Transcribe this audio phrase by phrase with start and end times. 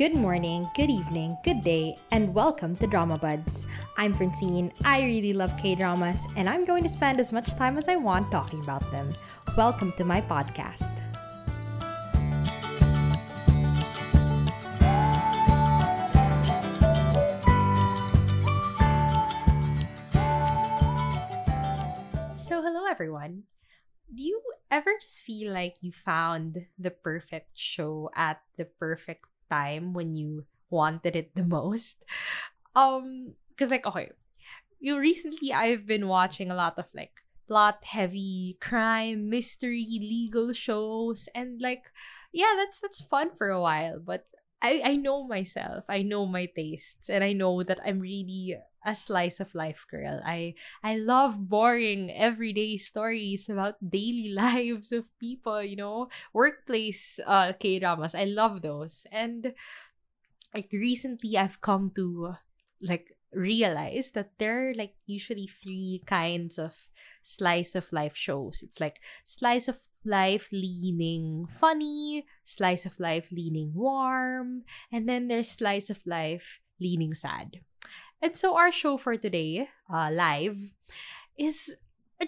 [0.00, 3.66] Good morning, good evening, good day, and welcome to Drama Buds.
[3.98, 4.72] I'm Francine.
[4.82, 7.96] I really love K dramas, and I'm going to spend as much time as I
[7.96, 9.12] want talking about them.
[9.58, 10.88] Welcome to my podcast.
[22.36, 23.42] So, hello everyone.
[24.08, 29.92] Do you ever just feel like you found the perfect show at the perfect time
[29.92, 32.04] when you wanted it the most?
[32.74, 34.12] Um, because like okay,
[34.80, 41.28] you recently I've been watching a lot of like plot heavy crime, mystery, legal shows,
[41.34, 41.84] and like
[42.32, 44.26] yeah, that's that's fun for a while, but
[44.62, 45.84] I, I know myself.
[45.88, 50.20] I know my tastes and I know that I'm really a slice of life girl.
[50.24, 57.52] I I love boring everyday stories about daily lives of people, you know, workplace uh
[57.58, 58.14] K-dramas.
[58.14, 59.06] I love those.
[59.12, 59.54] And
[60.54, 62.34] like recently I've come to
[62.80, 66.88] like realize that there are like usually three kinds of
[67.22, 68.62] slice of life shows.
[68.62, 75.50] It's like slice of life leaning funny, slice of life leaning warm, and then there's
[75.50, 77.60] slice of life leaning sad.
[78.22, 80.56] And so our show for today, uh, live,
[81.38, 81.76] is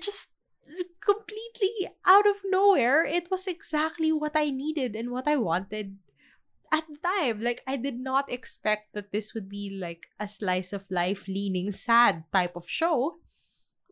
[0.00, 0.32] just
[1.00, 3.04] completely out of nowhere.
[3.04, 5.98] It was exactly what I needed and what I wanted
[6.72, 7.40] at the time.
[7.40, 11.70] Like I did not expect that this would be like a slice of life leaning
[11.70, 13.20] sad type of show.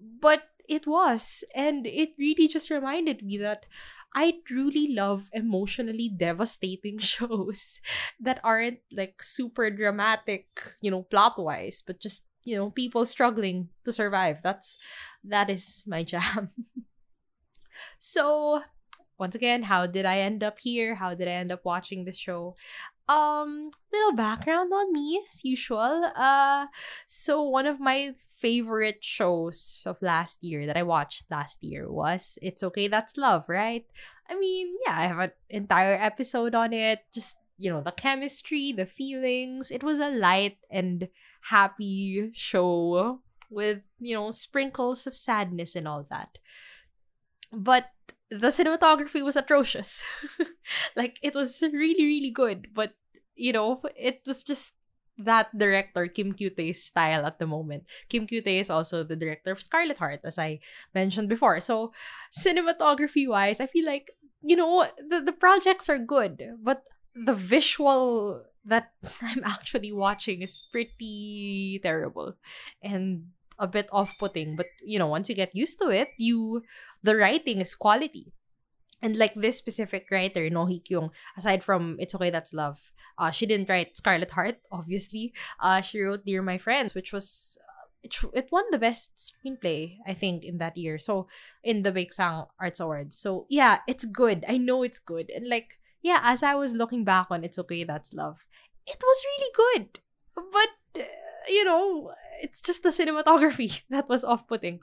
[0.00, 1.44] But it was.
[1.54, 3.66] And it really just reminded me that
[4.14, 7.80] I truly love emotionally devastating shows
[8.18, 10.46] that aren't like super dramatic,
[10.80, 14.40] you know, plot wise, but just, you know, people struggling to survive.
[14.42, 14.78] That's
[15.22, 16.50] that is my jam.
[17.98, 18.62] so
[19.20, 20.94] once again, how did I end up here?
[20.94, 22.56] How did I end up watching this show?
[23.06, 26.10] Um, little background on me as usual.
[26.16, 26.66] Uh,
[27.06, 32.38] so one of my favorite shows of last year that I watched last year was
[32.40, 33.84] It's Okay That's Love, right?
[34.28, 37.00] I mean, yeah, I have an entire episode on it.
[37.12, 39.70] Just you know, the chemistry, the feelings.
[39.70, 41.08] It was a light and
[41.42, 46.38] happy show with you know sprinkles of sadness and all that.
[47.52, 47.90] But
[48.30, 50.02] the cinematography was atrocious.
[50.96, 52.94] like it was really really good, but
[53.34, 54.74] you know, it was just
[55.18, 57.84] that director Kim Kyu-tae's style at the moment.
[58.08, 60.60] Kim Kyu-tae is also the director of Scarlet Heart as I
[60.94, 61.60] mentioned before.
[61.60, 61.92] So
[62.32, 64.10] cinematography wise, I feel like
[64.42, 66.82] you know, the the projects are good, but
[67.14, 68.92] the visual that
[69.22, 72.36] I'm actually watching is pretty terrible
[72.82, 76.62] and a bit off-putting but you know once you get used to it you
[77.02, 78.32] the writing is quality.
[79.02, 83.46] And like this specific writer no Kyung aside from It's Okay That's Love uh she
[83.46, 85.32] didn't write Scarlet Heart obviously.
[85.58, 89.96] Uh she wrote Dear My Friends which was uh, it, it won the best screenplay
[90.06, 90.98] I think in that year.
[90.98, 91.28] So
[91.64, 93.16] in the Baeksang Arts Awards.
[93.16, 94.44] So yeah it's good.
[94.46, 95.30] I know it's good.
[95.34, 98.44] And like yeah as I was looking back on It's Okay That's Love
[98.86, 99.98] it was really good.
[100.34, 101.06] But uh,
[101.48, 102.12] you know
[102.42, 104.80] it's just the cinematography that was off-putting.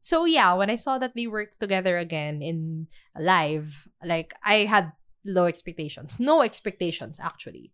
[0.00, 2.88] So yeah, when I saw that they worked together again in
[3.18, 4.92] live, like I had
[5.24, 6.18] low expectations.
[6.18, 7.72] No expectations actually.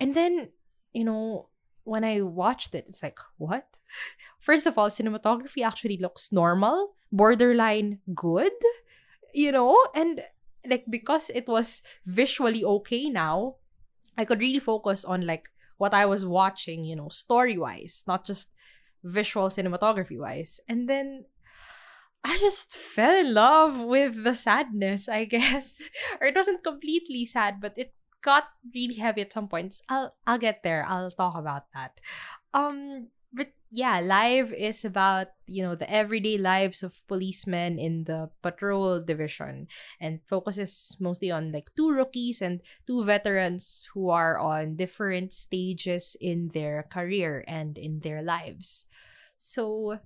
[0.00, 0.48] And then,
[0.94, 1.48] you know,
[1.84, 3.66] when I watched it, it's like, what?
[4.40, 8.52] First of all, cinematography actually looks normal, borderline good,
[9.34, 10.22] you know, and
[10.68, 13.56] like because it was visually okay now,
[14.16, 15.48] I could really focus on like
[15.78, 18.52] what I was watching, you know, story wise, not just
[19.04, 20.60] visual cinematography wise.
[20.68, 21.24] And then
[22.24, 25.80] I just fell in love with the sadness, I guess.
[26.20, 28.44] or it wasn't completely sad, but it got
[28.74, 29.82] really heavy at some points.
[29.88, 30.84] I'll I'll get there.
[30.88, 32.00] I'll talk about that.
[32.52, 33.08] Um
[33.70, 39.66] yeah, live is about, you know, the everyday lives of policemen in the patrol division
[40.00, 46.16] and focuses mostly on like two rookies and two veterans who are on different stages
[46.20, 48.86] in their career and in their lives.
[49.38, 49.98] So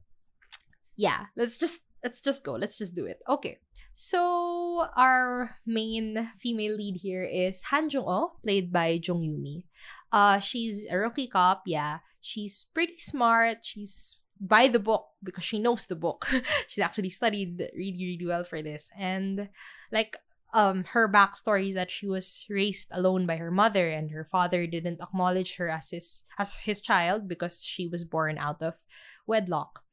[0.96, 2.54] yeah, let's just let's just go.
[2.54, 3.20] Let's just do it.
[3.28, 3.58] Okay.
[3.94, 9.64] So our main female lead here is Han Jung-oh, played by Jung Yumi.
[10.10, 11.64] Uh, she's a rookie cop.
[11.66, 13.58] Yeah, she's pretty smart.
[13.62, 16.26] She's by the book because she knows the book.
[16.69, 18.90] she's actually studied really, really well for this.
[18.99, 19.49] And
[19.93, 20.17] like
[20.52, 24.67] um her backstory is that she was raised alone by her mother and her father
[24.67, 28.84] didn't acknowledge her as his as his child because she was born out of
[29.26, 29.84] wedlock.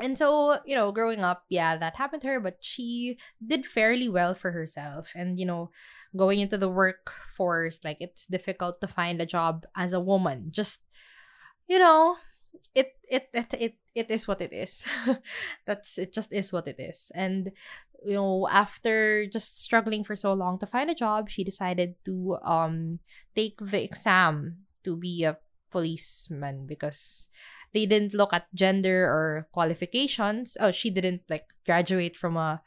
[0.00, 4.08] And so, you know, growing up, yeah, that happened to her, but she did fairly
[4.08, 5.12] well for herself.
[5.14, 5.70] And, you know,
[6.16, 10.48] going into the workforce, like it's difficult to find a job as a woman.
[10.52, 10.86] Just,
[11.70, 12.18] you know,
[12.74, 14.84] it it it it, it is what it is.
[15.66, 17.14] That's it just is what it is.
[17.14, 17.54] And
[18.02, 22.42] you know, after just struggling for so long to find a job, she decided to
[22.42, 22.98] um
[23.38, 25.38] take the exam to be a
[25.70, 27.28] policeman because
[27.72, 30.58] they didn't look at gender or qualifications.
[30.58, 32.62] Oh, she didn't like graduate from a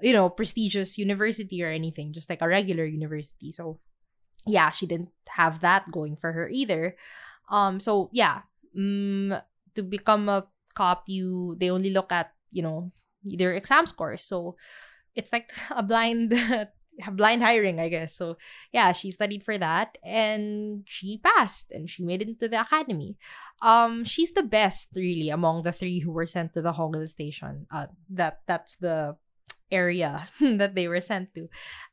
[0.00, 3.50] you know prestigious university or anything, just like a regular university.
[3.50, 3.82] So
[4.46, 6.94] yeah, she didn't have that going for her either.
[7.50, 8.42] Um, so yeah,
[8.76, 9.34] um,
[9.74, 12.92] to become a cop, you they only look at you know
[13.24, 14.24] their exam scores.
[14.24, 14.56] So
[15.14, 16.34] it's like a blind
[17.12, 18.16] blind hiring, I guess.
[18.16, 18.36] So
[18.72, 23.16] yeah, she studied for that and she passed and she made it into the academy.
[23.62, 27.66] Um, she's the best really among the three who were sent to the Hongil station.
[27.70, 29.16] Uh, that that's the
[29.70, 31.48] area that they were sent to,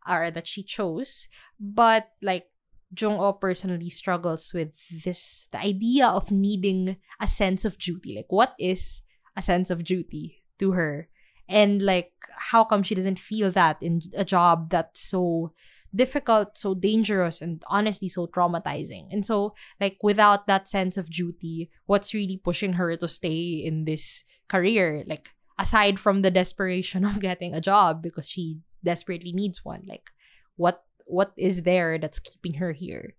[0.08, 1.28] or that she chose.
[1.60, 2.51] But like
[2.98, 4.74] Jung-oh personally struggles with
[5.04, 8.16] this the idea of needing a sense of duty.
[8.16, 9.02] Like what is
[9.36, 11.10] a sense of duty to her?
[11.52, 12.14] and like
[12.50, 15.52] how come she doesn't feel that in a job that's so
[15.94, 21.70] difficult so dangerous and honestly so traumatizing and so like without that sense of duty
[21.86, 25.30] what's really pushing her to stay in this career like
[25.60, 30.10] aside from the desperation of getting a job because she desperately needs one like
[30.56, 33.16] what what is there that's keeping her here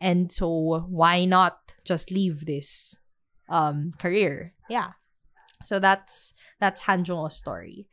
[0.00, 2.96] and so why not just leave this
[3.48, 4.92] um career yeah
[5.62, 7.86] so that's that's Han Jung-oh's story.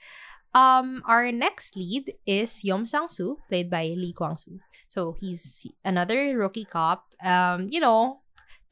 [0.54, 4.60] Um, our next lead is Yom Sang-soo, played by Lee Kwang-soo.
[4.88, 7.06] So he's another rookie cop.
[7.22, 8.22] Um, you know,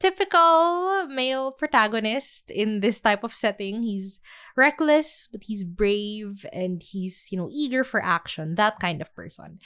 [0.00, 3.82] typical male protagonist in this type of setting.
[3.82, 4.18] He's
[4.56, 8.56] reckless, but he's brave and he's, you know, eager for action.
[8.56, 9.60] That kind of person.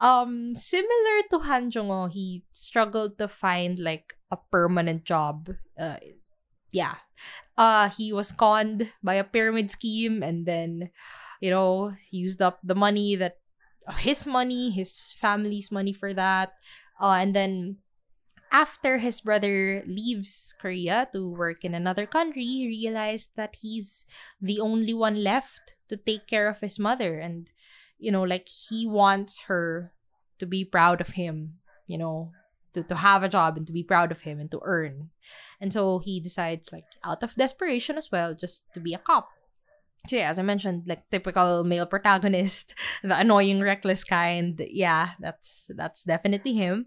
[0.00, 5.50] Um, similar to Han Jung-oh, he struggled to find like a permanent job.
[5.78, 5.96] Uh,
[6.70, 6.96] yeah,
[7.56, 10.90] uh he was conned by a pyramid scheme and then
[11.40, 13.40] you know he used up the money that
[13.98, 16.52] his money his family's money for that
[17.00, 17.78] uh, and then
[18.50, 24.06] after his brother leaves Korea to work in another country, he realized that he's
[24.40, 27.18] the only one left to take care of his mother.
[27.18, 27.50] And,
[27.98, 29.92] you know, like he wants her
[30.38, 32.32] to be proud of him, you know,
[32.74, 35.10] to, to have a job and to be proud of him and to earn.
[35.60, 39.28] And so he decides, like, out of desperation as well, just to be a cop.
[40.06, 44.60] So yeah, as I mentioned, like typical male protagonist, the annoying, reckless kind.
[44.70, 46.86] Yeah, that's that's definitely him.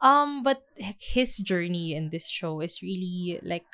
[0.00, 3.66] Um, but his journey in this show is really like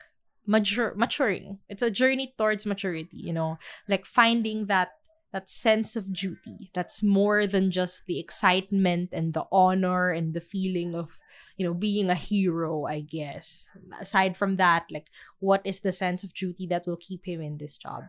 [0.47, 1.59] mature maturing.
[1.69, 4.98] It's a journey towards maturity, you know, like finding that
[5.33, 10.41] that sense of duty that's more than just the excitement and the honor and the
[10.41, 11.21] feeling of
[11.57, 13.71] you know being a hero i guess.
[14.01, 15.09] Aside from that like
[15.39, 18.05] what is the sense of duty that will keep him in this job?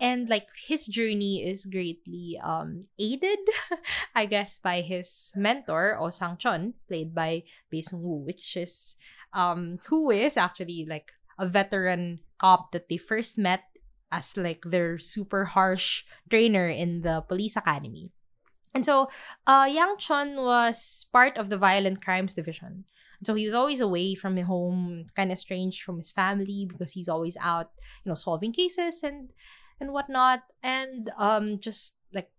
[0.00, 3.40] And like his journey is greatly um aided
[4.14, 7.42] i guess by his mentor oh sang chon played by
[7.72, 8.96] bae sung woo which is
[9.32, 13.69] um who is actually like a veteran cop that they first met
[14.10, 18.10] as like their super harsh trainer in the police academy.
[18.74, 19.10] And so,
[19.46, 22.84] uh, Yang Chun was part of the violent crimes division.
[23.22, 27.08] So he was always away from home, kind of estranged from his family because he's
[27.08, 27.70] always out,
[28.04, 29.30] you know, solving cases and
[29.80, 30.42] and whatnot.
[30.62, 32.30] And um, just like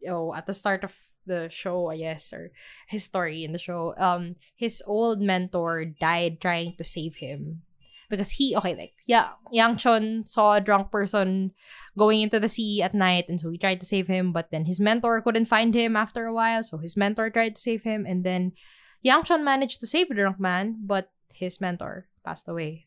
[0.00, 0.94] you know, at the start of
[1.26, 2.52] the show, I guess, or
[2.86, 7.62] his story in the show, um, his old mentor died trying to save him
[8.08, 11.52] because he okay like yeah Yang Chon saw a drunk person
[11.96, 14.64] going into the sea at night and so he tried to save him but then
[14.64, 18.06] his mentor couldn't find him after a while so his mentor tried to save him
[18.06, 18.52] and then
[19.02, 22.86] Yang Chon managed to save the drunk man but his mentor passed away.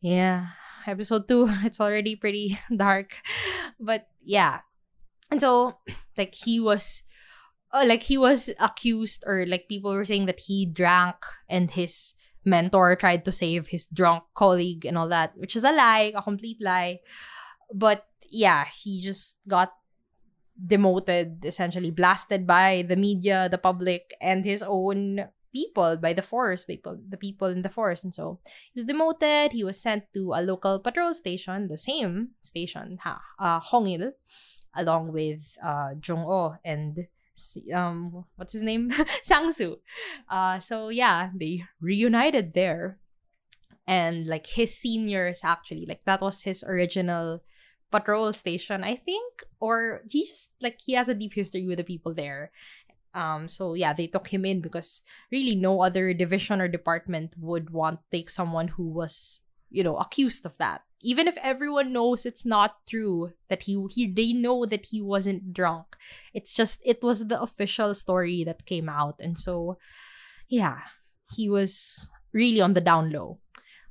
[0.00, 0.56] Yeah
[0.86, 3.16] episode 2 it's already pretty dark
[3.78, 4.60] but yeah.
[5.30, 5.78] And so
[6.18, 7.02] like he was
[7.72, 11.16] uh, like he was accused or like people were saying that he drank
[11.48, 15.72] and his mentor tried to save his drunk colleague and all that, which is a
[15.72, 17.00] lie, a complete lie.
[17.72, 19.72] But yeah, he just got
[20.54, 26.66] demoted, essentially blasted by the media, the public, and his own people by the forest
[26.66, 28.04] people the people in the forest.
[28.04, 28.38] and so
[28.72, 33.20] he was demoted he was sent to a local patrol station the same station ha
[33.38, 34.12] uh, Hongil
[34.76, 37.08] along with uh Jung-oh and
[37.72, 38.90] um what's his name
[39.22, 39.78] Sang-soo.
[40.28, 42.98] Uh so yeah, they reunited there.
[43.86, 47.42] And like his seniors actually, like that was his original
[47.90, 51.84] patrol station, I think, or he just like he has a deep history with the
[51.84, 52.52] people there.
[53.14, 57.70] Um, so yeah, they took him in because really no other division or department would
[57.70, 60.82] want take someone who was, you know, accused of that.
[61.02, 65.54] Even if everyone knows it's not true that he he they know that he wasn't
[65.54, 65.96] drunk.
[66.34, 69.16] It's just it was the official story that came out.
[69.18, 69.78] And so
[70.48, 70.80] yeah,
[71.32, 73.38] he was really on the down low.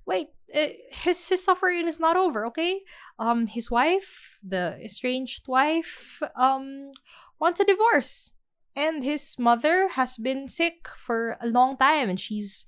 [0.06, 2.82] Wait, uh, his his suffering is not over, okay?
[3.18, 6.92] Um his wife, the estranged wife, um
[7.40, 8.32] wants a divorce
[8.76, 12.66] and his mother has been sick for a long time and she's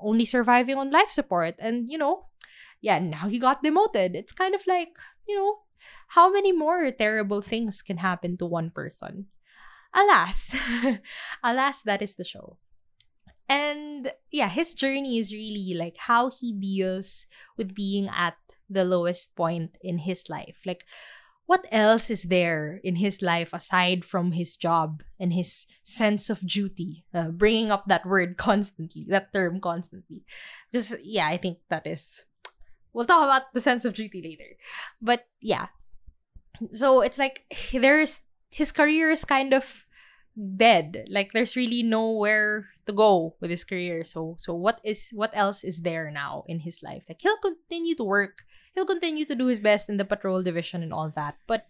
[0.00, 2.26] only surviving on life support and you know
[2.80, 5.58] yeah now he got demoted it's kind of like you know
[6.08, 9.26] how many more terrible things can happen to one person
[9.94, 10.54] alas
[11.42, 12.56] alas that is the show
[13.48, 18.34] and yeah his journey is really like how he deals with being at
[18.68, 20.84] the lowest point in his life like
[21.46, 26.40] what else is there in his life aside from his job and his sense of
[26.40, 27.06] duty?
[27.14, 30.24] Uh, bringing up that word constantly, that term constantly.
[30.74, 32.25] Just, yeah, I think that is.
[32.96, 34.56] We'll talk about the sense of duty later.
[35.04, 35.68] But yeah.
[36.72, 37.44] So it's like
[37.76, 39.84] there's his career is kind of
[40.32, 41.04] dead.
[41.12, 44.00] Like there's really nowhere to go with his career.
[44.08, 47.04] So so what is what else is there now in his life?
[47.04, 50.82] Like he'll continue to work he'll continue to do his best in the patrol division
[50.82, 51.36] and all that.
[51.46, 51.68] But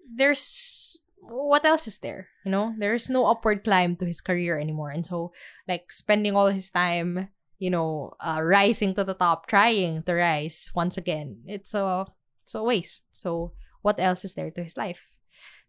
[0.00, 2.28] there's what else is there?
[2.44, 4.90] You know, there's no upward climb to his career anymore.
[4.90, 5.32] And so,
[5.66, 10.70] like, spending all his time, you know, uh, rising to the top, trying to rise
[10.74, 12.06] once again, it's a
[12.42, 13.04] it's a waste.
[13.12, 15.18] So, what else is there to his life?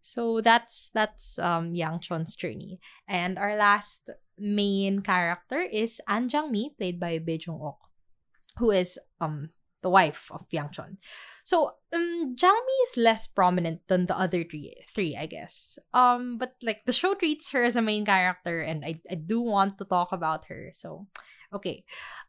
[0.02, 2.80] So that's that's um Yang Chon's journey.
[3.08, 7.84] And our last main character is An Jang Mi, played by Bae Jung Ok,
[8.58, 9.50] who is um
[9.82, 10.98] the wife of Yang Chon.
[11.44, 15.80] So, um, Jangmi is less prominent than the other three, three, I guess.
[15.94, 19.42] Um, but like the show treats her as a main character, and I, I do
[19.42, 20.70] want to talk about her.
[20.74, 21.08] So,
[21.54, 21.84] okay,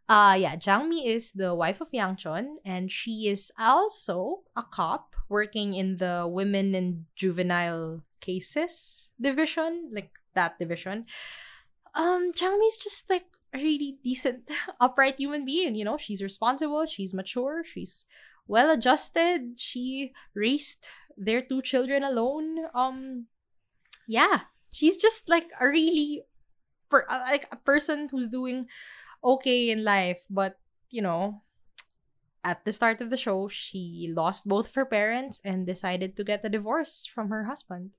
[0.08, 5.14] uh, yeah, Jangmi is the wife of Yang Chon, and she is also a cop
[5.28, 11.06] working in the women and juvenile cases division, like that division.
[11.94, 15.74] Um, Jangmi is just like really decent, upright human being.
[15.74, 18.04] You know, she's responsible, she's mature, she's
[18.46, 19.54] well adjusted.
[19.56, 22.66] She raised their two children alone.
[22.74, 23.26] Um,
[24.08, 26.22] yeah, she's just like a really,
[26.90, 28.66] per- uh, like a person who's doing
[29.22, 30.58] okay in life, but
[30.90, 31.42] you know,
[32.42, 36.24] at the start of the show, she lost both of her parents and decided to
[36.24, 37.90] get a divorce from her husband.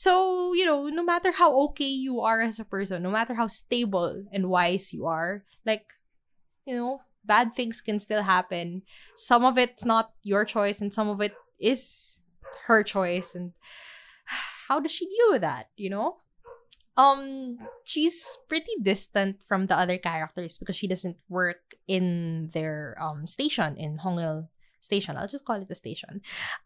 [0.00, 3.52] So, you know, no matter how okay you are as a person, no matter how
[3.52, 5.92] stable and wise you are, like,
[6.64, 8.80] you know, bad things can still happen.
[9.14, 12.22] Some of it's not your choice and some of it is
[12.64, 13.52] her choice and
[14.72, 16.24] how does she deal with that, you know?
[16.96, 23.26] Um she's pretty distant from the other characters because she doesn't work in their um
[23.26, 24.48] station in Hongil
[24.80, 25.18] station.
[25.18, 26.22] I'll just call it the station.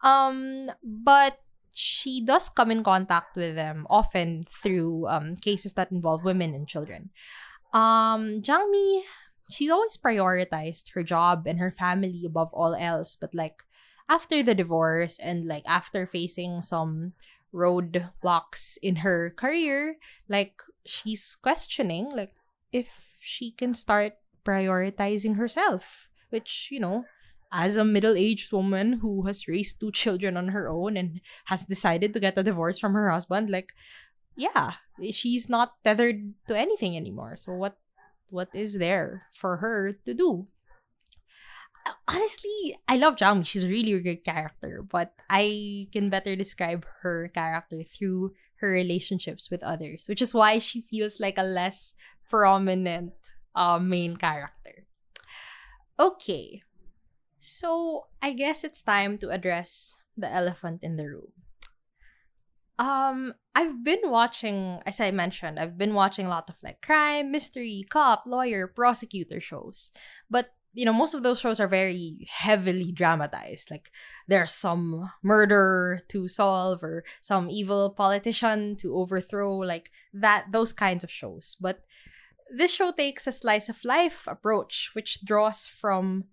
[0.06, 1.42] Um but
[1.74, 6.68] she does come in contact with them often through um, cases that involve women and
[6.68, 7.10] children.
[7.72, 9.02] Um, Jangmi,
[9.50, 13.62] she's always prioritized her job and her family above all else, but like
[14.08, 17.12] after the divorce and like after facing some
[17.52, 19.96] roadblocks in her career,
[20.28, 22.32] like she's questioning like
[22.72, 24.14] if she can start
[24.44, 27.04] prioritizing herself, which, you know,
[27.54, 32.12] as a middle-aged woman who has raised two children on her own and has decided
[32.12, 33.72] to get a divorce from her husband like
[34.34, 34.74] yeah
[35.14, 37.38] she's not tethered to anything anymore.
[37.38, 37.78] So what
[38.28, 40.48] what is there for her to do?
[42.08, 43.44] Honestly i love Jang.
[43.44, 48.72] she's a really a great character but i can better describe her character through her
[48.72, 51.92] relationships with others which is why she feels like a less
[52.28, 53.12] prominent
[53.54, 54.88] uh, main character.
[56.00, 56.64] Okay
[57.44, 61.32] so, I guess it's time to address the elephant in the room.
[62.78, 67.30] Um, I've been watching, as I mentioned, I've been watching a lot of like crime,
[67.30, 69.90] mystery, cop, lawyer, prosecutor shows.
[70.28, 73.70] But, you know, most of those shows are very heavily dramatized.
[73.70, 73.92] Like
[74.26, 81.04] there's some murder to solve or some evil politician to overthrow, like that, those kinds
[81.04, 81.56] of shows.
[81.60, 81.84] But
[82.56, 86.24] this show takes a slice of life approach, which draws from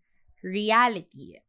[0.43, 1.39] reality.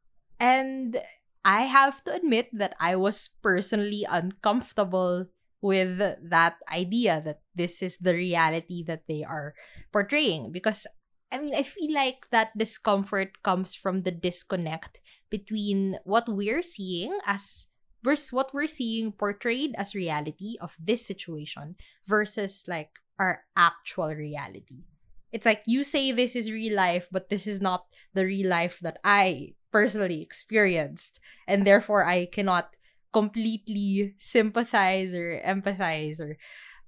[0.41, 1.01] And
[1.45, 5.27] I have to admit that I was personally uncomfortable
[5.63, 9.55] with that idea that this is the reality that they are
[9.93, 10.87] portraying because
[11.31, 14.99] I mean I feel like that discomfort comes from the disconnect
[15.31, 17.69] between what we're seeing as
[18.03, 21.77] versus what we're seeing portrayed as reality of this situation
[22.09, 24.83] versus like our actual reality.
[25.33, 28.79] It's like you say this is real life, but this is not the real life
[28.81, 31.21] that I personally experienced.
[31.49, 32.77] And therefore, I cannot
[33.13, 36.37] completely sympathize or empathize or,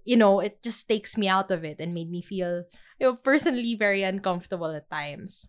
[0.04, 2.64] you know, it just takes me out of it and made me feel,
[3.00, 5.48] you know, personally very uncomfortable at times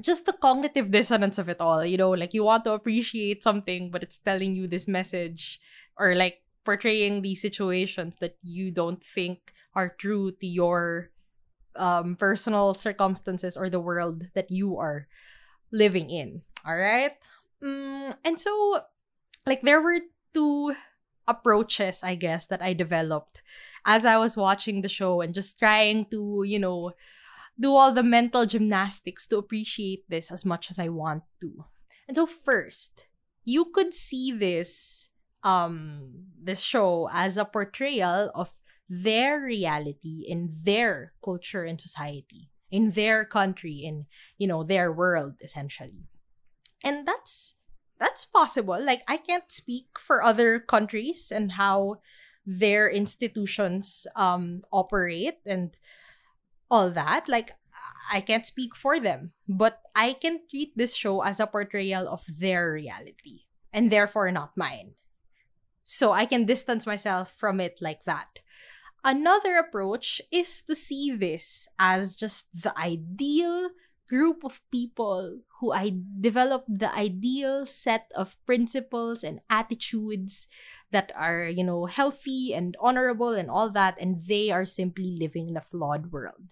[0.00, 3.90] just the cognitive dissonance of it all you know like you want to appreciate something
[3.90, 5.60] but it's telling you this message
[5.96, 11.10] or like portraying these situations that you don't think are true to your
[11.76, 15.06] um personal circumstances or the world that you are
[15.72, 17.18] living in all right
[17.62, 18.80] mm, and so
[19.46, 19.98] like there were
[20.32, 20.74] two
[21.26, 23.42] approaches i guess that i developed
[23.86, 26.92] as i was watching the show and just trying to you know
[27.58, 31.64] do all the mental gymnastics to appreciate this as much as I want to.
[32.08, 33.06] And so first,
[33.44, 35.08] you could see this
[35.44, 38.54] um this show as a portrayal of
[38.88, 44.06] their reality in their culture and society, in their country, in
[44.38, 46.04] you know, their world essentially.
[46.82, 47.54] And that's
[47.98, 48.82] that's possible.
[48.82, 52.00] Like I can't speak for other countries and how
[52.44, 55.76] their institutions um operate and
[56.70, 57.28] all that.
[57.28, 57.52] Like,
[58.12, 62.24] I can't speak for them, but I can treat this show as a portrayal of
[62.40, 64.94] their reality and therefore not mine.
[65.84, 68.40] So I can distance myself from it like that.
[69.04, 73.68] Another approach is to see this as just the ideal
[74.08, 80.46] group of people who I develop the ideal set of principles and attitudes
[80.90, 85.48] that are, you know, healthy and honorable and all that, and they are simply living
[85.48, 86.48] in a flawed world.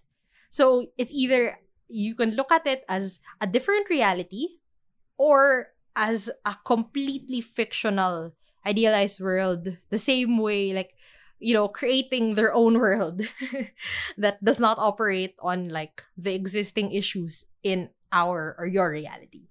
[0.50, 4.60] So it's either you can look at it as a different reality
[5.16, 8.32] or as a completely fictional,
[8.66, 10.94] idealized world, the same way, like,
[11.42, 13.20] you know, creating their own world
[14.16, 19.50] that does not operate on like the existing issues in our or your reality.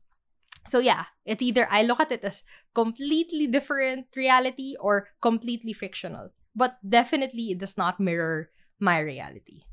[0.68, 6.32] So yeah, it's either I look at it as completely different reality or completely fictional.
[6.56, 8.50] But definitely it does not mirror
[8.80, 9.64] my reality.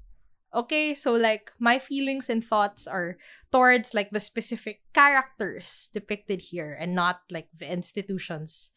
[0.55, 3.19] Okay, so like my feelings and thoughts are
[3.53, 8.71] towards like the specific characters depicted here and not like the institutions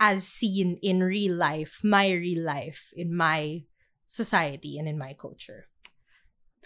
[0.00, 3.64] as seen in real life, my real life, in my
[4.06, 5.66] society and in my culture.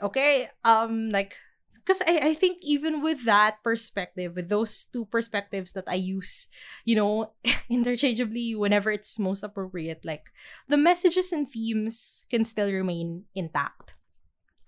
[0.00, 1.36] Okay, um, like
[1.84, 6.46] because I, I think even with that perspective, with those two perspectives that I use,
[6.84, 7.32] you know,
[7.68, 10.30] interchangeably whenever it's most appropriate, like
[10.68, 13.94] the messages and themes can still remain intact.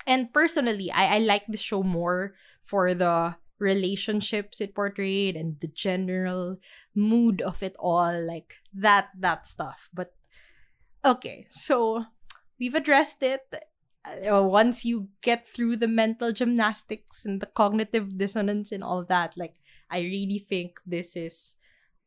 [0.06, 5.68] And personally, I, I like this show more for the relationships it portrayed and the
[5.68, 6.58] general
[6.94, 9.90] mood of it all, like that that stuff.
[9.92, 10.14] But
[11.04, 12.06] okay, so
[12.58, 13.42] we've addressed it.
[14.04, 19.36] Uh, once you get through the mental gymnastics and the cognitive dissonance and all that,
[19.36, 19.54] like
[19.90, 21.56] I really think this is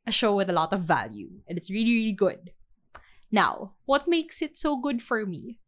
[0.06, 2.52] a show with a lot of value and it's really really good.
[3.32, 5.60] Now, what makes it so good for me?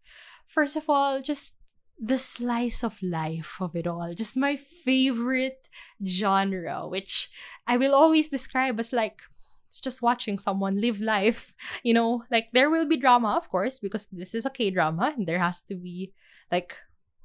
[0.47, 1.58] First of all, just
[1.99, 4.13] the slice of life of it all.
[4.13, 5.67] Just my favorite
[6.05, 7.29] genre, which
[7.67, 9.21] I will always describe as like
[9.67, 11.53] it's just watching someone live life.
[11.83, 15.13] You know, like there will be drama, of course, because this is a K drama
[15.15, 16.13] and there has to be
[16.51, 16.75] like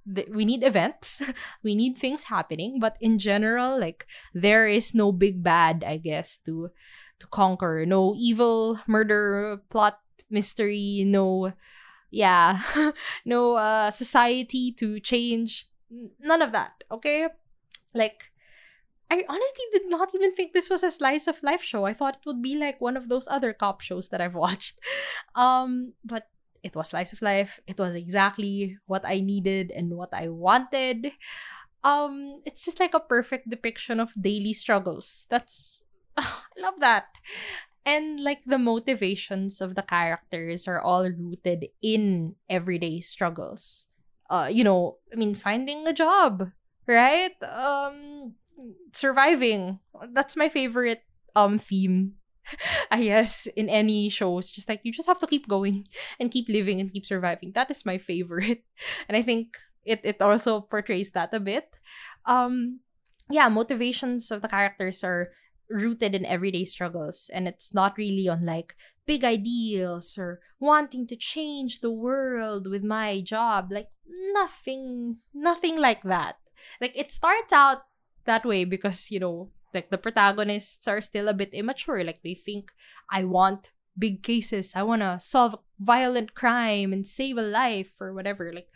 [0.04, 1.22] th- we need events,
[1.62, 2.78] we need things happening.
[2.80, 6.70] But in general, like there is no big bad, I guess, to
[7.20, 7.86] to conquer.
[7.86, 9.98] No evil, murder, plot,
[10.30, 11.52] mystery, no
[12.10, 12.62] yeah
[13.24, 15.66] no uh society to change
[16.20, 17.28] none of that okay
[17.94, 18.30] like
[19.10, 21.84] I honestly did not even think this was a slice of life show.
[21.84, 24.80] I thought it would be like one of those other cop shows that I've watched.
[25.34, 26.26] Um, but
[26.62, 27.60] it was slice of life.
[27.66, 31.12] It was exactly what I needed and what I wanted.
[31.84, 35.26] Um, it's just like a perfect depiction of daily struggles.
[35.28, 35.84] That's
[36.16, 36.26] I
[36.58, 37.06] love that
[37.86, 43.86] and like the motivations of the characters are all rooted in everyday struggles.
[44.30, 46.50] Uh you know i mean finding a job
[46.86, 47.36] right?
[47.44, 48.34] Um
[48.92, 49.80] surviving.
[50.12, 51.02] That's my favorite
[51.34, 52.14] um theme
[52.90, 54.52] i guess in any shows.
[54.52, 55.86] Just like you just have to keep going
[56.20, 57.52] and keep living and keep surviving.
[57.54, 58.64] That is my favorite.
[59.08, 61.68] And i think it it also portrays that a bit.
[62.26, 62.80] Um
[63.30, 65.32] yeah motivations of the characters are
[65.70, 68.74] rooted in everyday struggles and it's not really on like
[69.06, 73.88] big ideals or wanting to change the world with my job like
[74.32, 76.36] nothing nothing like that
[76.80, 77.78] like it starts out
[78.24, 82.06] that way because you know Like the protagonists are still a bit immature.
[82.06, 82.70] Like they think,
[83.10, 84.70] I want big cases.
[84.78, 88.54] I want to solve violent crime and save a life or whatever.
[88.54, 88.70] Like,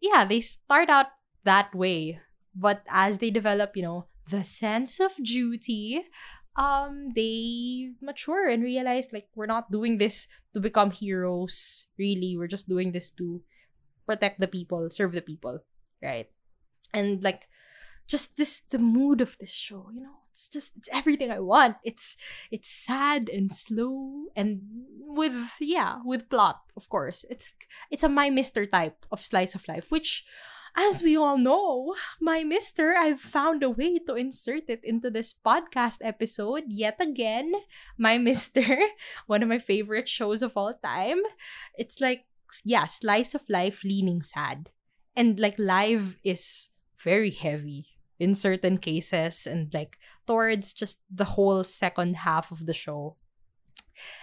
[0.00, 1.12] yeah, they start out
[1.44, 2.24] that way.
[2.56, 6.04] But as they develop, you know, the sense of duty,
[6.56, 11.86] um, they mature and realize like we're not doing this to become heroes.
[11.98, 13.42] Really, we're just doing this to
[14.06, 15.60] protect the people, serve the people,
[16.02, 16.28] right?
[16.92, 17.48] And like,
[18.06, 21.76] just this the mood of this show, you know, it's just it's everything I want.
[21.84, 22.16] It's
[22.50, 24.62] it's sad and slow and
[25.00, 27.24] with yeah with plot of course.
[27.28, 27.52] It's
[27.90, 30.24] it's a my Mister type of slice of life, which
[30.78, 35.34] as we all know, my mister, I've found a way to insert it into this
[35.34, 37.52] podcast episode yet again.
[37.98, 38.62] My mister,
[39.26, 41.18] one of my favorite shows of all time.
[41.74, 42.26] It's like,
[42.64, 44.70] yeah, slice of life leaning sad.
[45.16, 51.64] And like, live is very heavy in certain cases and like towards just the whole
[51.64, 53.16] second half of the show.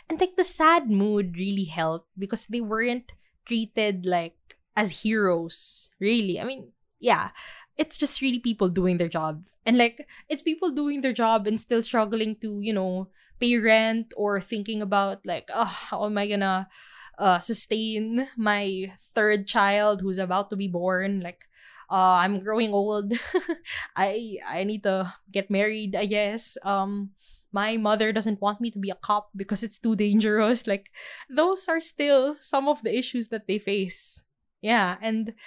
[0.09, 3.11] And like the sad mood really helped because they weren't
[3.45, 6.39] treated like as heroes, really.
[6.39, 7.29] I mean, yeah,
[7.77, 9.43] it's just really people doing their job.
[9.65, 13.09] And like it's people doing their job and still struggling to, you know,
[13.39, 16.67] pay rent or thinking about like, oh, how am I gonna
[17.17, 21.21] uh, sustain my third child who's about to be born?
[21.21, 21.41] Like,
[21.89, 23.13] uh, I'm growing old.
[23.95, 26.57] I I need to get married, I guess.
[26.63, 27.11] Um
[27.55, 30.67] my mother doesn't want me to be a cop because it's too dangerous.
[30.67, 30.91] Like
[31.31, 34.24] those are still some of the issues that they face.
[34.65, 35.37] Yeah, and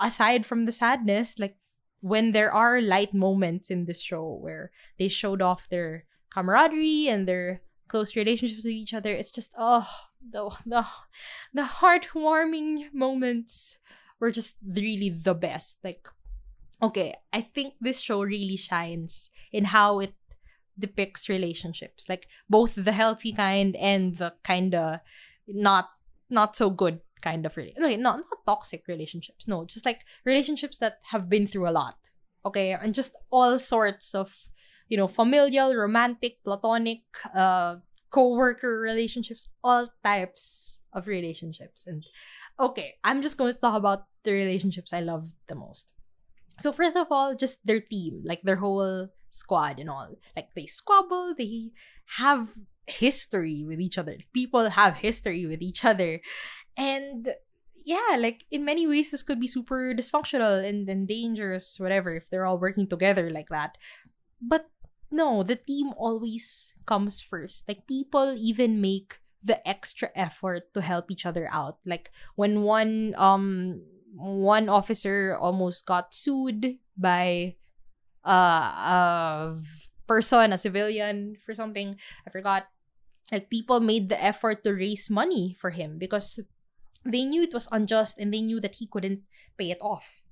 [0.00, 1.54] aside from the sadness, like
[2.00, 7.28] when there are light moments in this show where they showed off their camaraderie and
[7.28, 9.86] their close relationships with each other, it's just oh
[10.18, 10.84] the the
[11.54, 13.78] the heartwarming moments
[14.18, 15.78] were just really the best.
[15.84, 16.08] Like,
[16.82, 20.14] okay, I think this show really shines in how it
[20.76, 24.98] depicts relationships, like both the healthy kind and the kind of
[25.46, 25.90] not
[26.28, 29.48] not so good kind of really okay, not not toxic relationships.
[29.48, 31.96] No, just like relationships that have been through a lot.
[32.44, 34.48] Okay, and just all sorts of
[34.88, 37.02] you know familial, romantic, platonic,
[37.34, 37.76] uh,
[38.10, 42.04] co-worker relationships, all types of relationships, and
[42.58, 45.92] okay, I'm just going to talk about the relationships I love the most.
[46.58, 50.16] So first of all, just their team, like their whole squad and all.
[50.34, 51.70] Like they squabble, they
[52.18, 52.50] have
[52.86, 54.16] history with each other.
[54.32, 56.20] People have history with each other.
[56.78, 57.34] And
[57.84, 62.30] yeah, like in many ways this could be super dysfunctional and, and dangerous, whatever, if
[62.30, 63.76] they're all working together like that.
[64.40, 64.70] But
[65.10, 67.66] no, the team always comes first.
[67.66, 71.78] Like people even make the extra effort to help each other out.
[71.84, 73.82] Like when one um
[74.14, 77.56] one officer almost got sued by
[78.26, 79.62] uh, a
[80.06, 81.96] person, a civilian for something.
[82.26, 82.68] I forgot.
[83.30, 86.40] Like people made the effort to raise money for him because
[87.04, 89.22] they knew it was unjust and they knew that he couldn't
[89.56, 90.22] pay it off.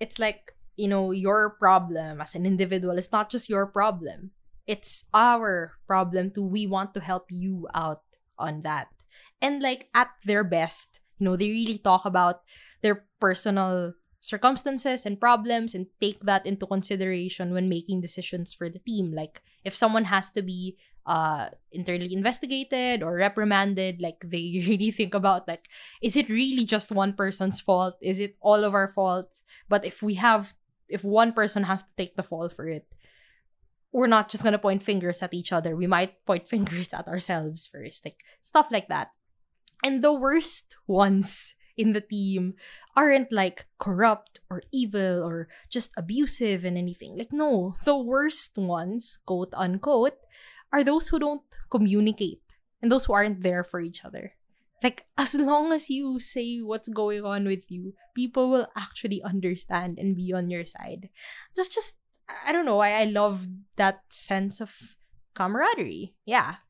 [0.00, 4.32] It's like, you know, your problem as an individual is not just your problem.
[4.66, 6.44] It's our problem too.
[6.44, 8.02] We want to help you out
[8.38, 8.88] on that.
[9.40, 12.42] And like at their best, you know, they really talk about
[12.82, 18.80] their personal circumstances and problems and take that into consideration when making decisions for the
[18.80, 19.14] team.
[19.14, 25.14] Like if someone has to be uh internally investigated or reprimanded, like they really think
[25.14, 25.68] about like,
[26.02, 27.94] is it really just one person's fault?
[28.02, 29.42] Is it all of our fault?
[29.68, 30.54] But if we have
[30.88, 32.86] if one person has to take the fall for it,
[33.92, 35.76] we're not just gonna point fingers at each other.
[35.76, 38.04] We might point fingers at ourselves first.
[38.04, 39.10] Like stuff like that.
[39.84, 42.54] And the worst ones in the team
[42.96, 47.16] aren't like corrupt or evil or just abusive and anything.
[47.16, 50.16] Like, no, the worst ones, quote unquote,
[50.76, 52.44] are those who don't communicate
[52.82, 54.36] and those who aren't there for each other.
[54.84, 59.96] Like, as long as you say what's going on with you, people will actually understand
[59.98, 61.08] and be on your side.
[61.56, 61.96] That's just,
[62.44, 64.76] I don't know, I, I love that sense of
[65.32, 66.14] camaraderie.
[66.26, 66.60] Yeah.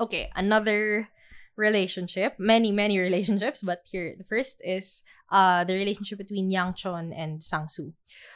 [0.00, 1.08] Okay, another
[1.56, 7.12] relationship, many many relationships, but here the first is uh the relationship between Yang Chon
[7.12, 7.92] and Sang Soo.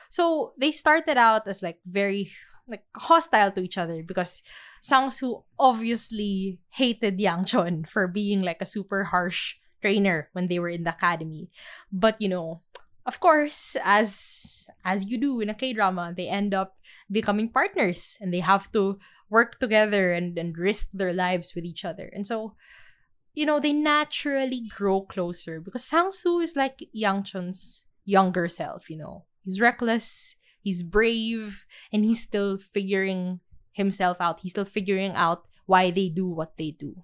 [0.09, 2.33] So they started out as like very
[2.71, 4.43] like hostile to each other because
[4.81, 10.59] Sang Soo obviously hated Yang Chon for being like a super harsh trainer when they
[10.59, 11.51] were in the academy.
[11.93, 12.63] But you know,
[13.05, 16.79] of course, as as you do in a K drama, they end up
[17.11, 21.85] becoming partners and they have to work together and, and risk their lives with each
[21.85, 22.11] other.
[22.13, 22.55] And so
[23.35, 28.91] you know, they naturally grow closer because Sang Soo is like Yang Chon's younger self,
[28.91, 29.25] you know.
[29.45, 33.41] He's reckless, he's brave, and he's still figuring
[33.73, 34.41] himself out.
[34.41, 37.03] He's still figuring out why they do what they do.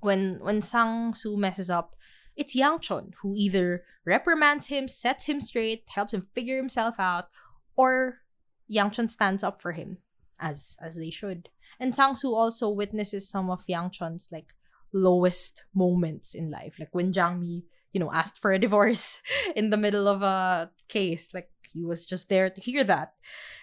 [0.00, 1.94] When when Sang Soo messes up,
[2.36, 7.28] it's Yang Chun who either reprimands him, sets him straight, helps him figure himself out,
[7.76, 8.20] or
[8.66, 9.98] Yang Chun stands up for him,
[10.38, 11.50] as as they should.
[11.78, 14.54] And Sang Soo also witnesses some of Yang Chun's like
[14.92, 19.20] lowest moments in life, like when Jang Mi, you know, asked for a divorce
[19.54, 23.14] in the middle of a case, like he was just there to hear that,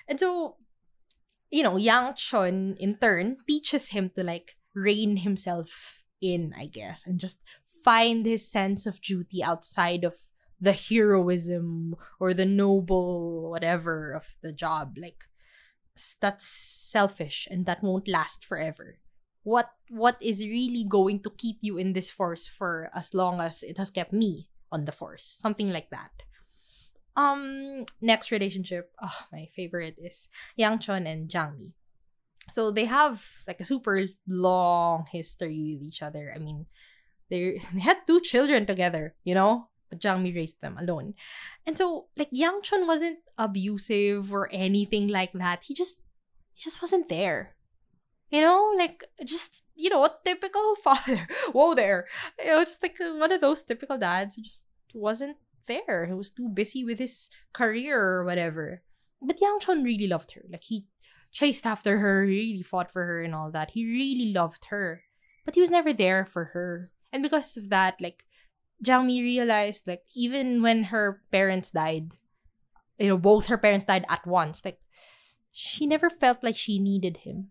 [0.08, 0.56] and so,
[1.52, 7.06] you know, Yang Chun in turn teaches him to like rein himself in, I guess,
[7.06, 7.40] and just
[7.84, 10.16] find his sense of duty outside of
[10.60, 14.98] the heroism or the noble whatever of the job.
[14.98, 15.26] Like
[16.22, 19.00] that's selfish and that won't last forever.
[19.44, 23.64] What what is really going to keep you in this force for as long as
[23.64, 25.24] it has kept me on the force?
[25.24, 26.27] Something like that
[27.18, 31.74] um next relationship oh my favorite is yang chun and jang mi
[32.50, 36.66] so they have like a super long history with each other i mean
[37.30, 41.14] they they had two children together you know but Jang Mi raised them alone.
[41.66, 45.64] And so like Yang Chun wasn't abusive or anything like that.
[45.64, 46.02] He just
[46.54, 47.56] he just wasn't there.
[48.30, 51.28] You know, like just you know, a typical father.
[51.52, 52.08] Whoa there.
[52.40, 56.06] You know, just like one of those typical dads who just wasn't there.
[56.08, 58.84] He was too busy with his career or whatever.
[59.22, 60.44] But Yang Chun really loved her.
[60.50, 60.88] Like he
[61.32, 63.72] chased after her, he really fought for her and all that.
[63.72, 65.04] He really loved her.
[65.46, 66.92] But he was never there for her.
[67.12, 68.26] And because of that, like
[68.82, 72.14] Jang Mi realized like even when her parents died,
[72.98, 74.80] you know, both her parents died at once, like
[75.52, 77.50] she never felt like she needed him.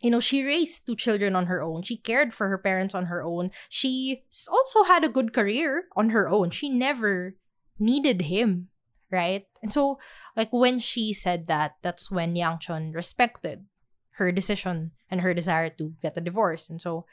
[0.00, 1.82] You know, she raised two children on her own.
[1.82, 3.52] She cared for her parents on her own.
[3.68, 6.50] She also had a good career on her own.
[6.50, 7.36] She never
[7.78, 8.68] needed him,
[9.10, 9.46] right?
[9.62, 9.98] And so,
[10.36, 13.66] like, when she said that, that's when Yang Chun respected
[14.16, 16.68] her decision and her desire to get a divorce.
[16.68, 17.06] And so,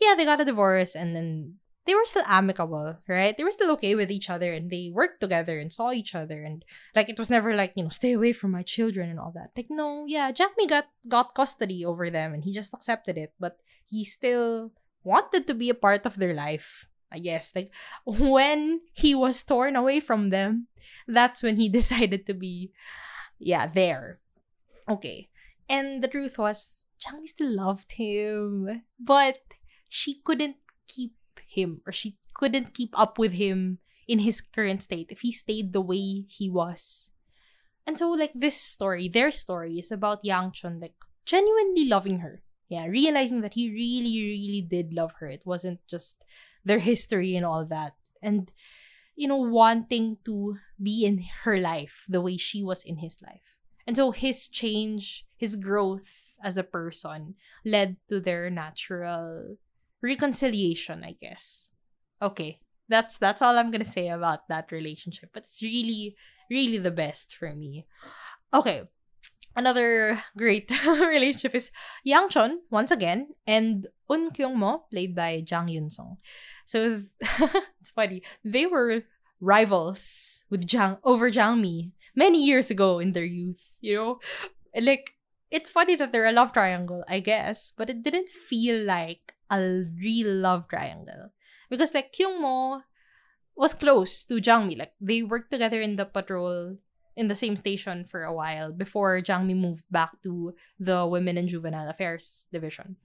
[0.00, 3.36] yeah, they got a divorce and then they were still amicable, right?
[3.36, 6.42] They were still okay with each other and they worked together and saw each other
[6.42, 9.32] and like it was never like, you know, stay away from my children and all
[9.34, 9.50] that.
[9.56, 13.32] Like no, yeah, Jang Mi got got custody over them and he just accepted it,
[13.38, 14.72] but he still
[15.04, 16.88] wanted to be a part of their life.
[17.10, 17.70] I guess like
[18.04, 20.68] when he was torn away from them,
[21.06, 22.72] that's when he decided to be
[23.38, 24.20] yeah, there.
[24.88, 25.28] Okay.
[25.68, 29.38] And the truth was Jang Mi still loved him, but
[29.88, 30.56] she couldn't
[30.88, 31.14] keep
[31.48, 35.72] him or she couldn't keep up with him in his current state if he stayed
[35.72, 37.10] the way he was.
[37.86, 42.42] And so like this story, their story is about Yang Chun like genuinely loving her.
[42.68, 45.28] Yeah, realizing that he really, really did love her.
[45.28, 46.24] It wasn't just
[46.66, 47.94] their history and all that.
[48.20, 48.52] And
[49.14, 53.56] you know, wanting to be in her life the way she was in his life.
[53.86, 59.56] And so his change, his growth as a person led to their natural
[60.02, 61.70] reconciliation, I guess.
[62.20, 65.30] Okay, that's that's all I'm gonna say about that relationship.
[65.32, 66.14] But it's really,
[66.50, 67.86] really the best for me.
[68.52, 68.82] Okay,
[69.56, 71.72] another great relationship is
[72.04, 76.18] Yang Chun once again and Eun Kyung Mo, played by Jang Hyun Sung.
[76.66, 77.02] So
[77.80, 79.02] it's funny they were
[79.40, 83.64] rivals with Jang over Jang Mi many years ago in their youth.
[83.80, 84.20] You know,
[84.78, 85.16] like
[85.50, 89.84] it's funny that they're a love triangle, I guess, but it didn't feel like a
[89.96, 91.32] real love triangle.
[91.70, 92.82] Because like Kyung Mo
[93.56, 94.76] was close to Jang Mi.
[94.76, 96.76] Like they worked together in the patrol
[97.16, 101.36] in the same station for a while before Jang Mi moved back to the Women
[101.38, 102.96] and Juvenile Affairs division.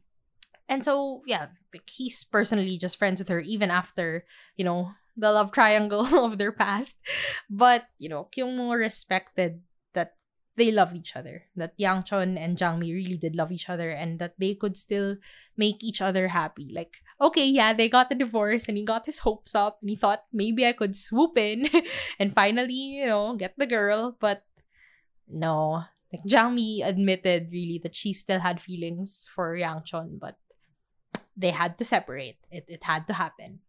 [0.67, 5.31] And so yeah, like he's personally just friends with her even after, you know, the
[5.31, 6.97] love triangle of their past.
[7.49, 9.61] But, you know, Kyung Mo respected
[10.55, 11.43] they love each other.
[11.55, 14.75] That Yang Chun and Jang Mi really did love each other and that they could
[14.75, 15.17] still
[15.55, 16.71] make each other happy.
[16.73, 19.95] Like, okay, yeah, they got the divorce and he got his hopes up and he
[19.95, 21.69] thought maybe I could swoop in
[22.19, 24.17] and finally, you know, get the girl.
[24.19, 24.43] But
[25.27, 25.83] no.
[26.11, 30.35] Like Jang Mi admitted really that she still had feelings for Yang Chun, but
[31.37, 32.37] they had to separate.
[32.51, 33.59] It it had to happen.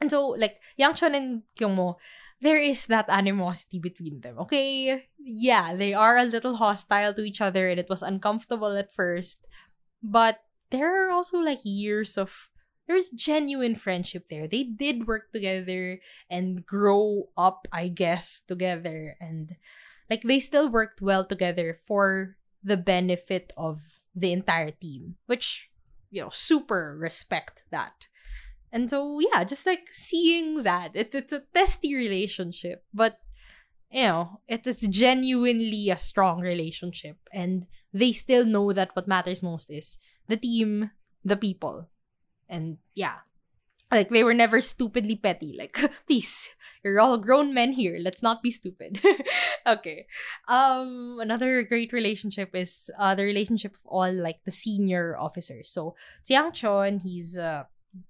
[0.00, 1.98] And so like Yang Chun and Kyung Mo,
[2.40, 4.38] there is that animosity between them.
[4.38, 8.92] Okay, yeah, they are a little hostile to each other and it was uncomfortable at
[8.92, 9.46] first,
[10.02, 12.50] but there are also like years of
[12.86, 14.46] there's genuine friendship there.
[14.46, 19.56] They did work together and grow up, I guess, together and
[20.10, 25.70] like they still worked well together for the benefit of the entire team, which
[26.10, 28.06] you know, super respect that.
[28.74, 33.18] And so yeah, just like seeing that, it's it's a testy relationship, but
[33.88, 37.16] you know, it is genuinely a strong relationship.
[37.32, 40.90] And they still know that what matters most is the team,
[41.24, 41.88] the people.
[42.48, 43.22] And yeah,
[43.92, 45.54] like they were never stupidly petty.
[45.56, 46.50] Like, please,
[46.82, 47.98] you're all grown men here.
[48.00, 49.00] Let's not be stupid.
[49.66, 50.06] okay.
[50.48, 55.70] Um, another great relationship is uh the relationship of all like the senior officers.
[55.70, 55.94] So
[56.26, 57.68] Yang Chon, he's a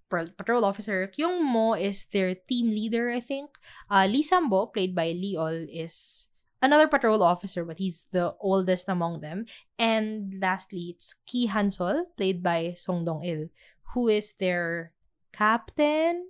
[0.09, 1.07] patrol officer.
[1.09, 3.51] Kyung Mo is their team leader, I think.
[3.91, 6.29] Uh, Lee Sambo, played by Lee Eol, is
[6.63, 9.47] another patrol officer, but he's the oldest among them.
[9.79, 13.49] And lastly, it's Ki Hansol, played by Sung Dong Il,
[13.95, 14.93] who is their
[15.33, 16.29] captain.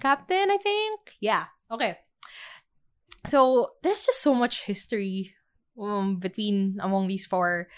[0.00, 1.00] Captain, I think.
[1.20, 1.44] Yeah.
[1.70, 1.98] Okay.
[3.26, 5.34] So there's just so much history
[5.80, 7.68] um, between among these four,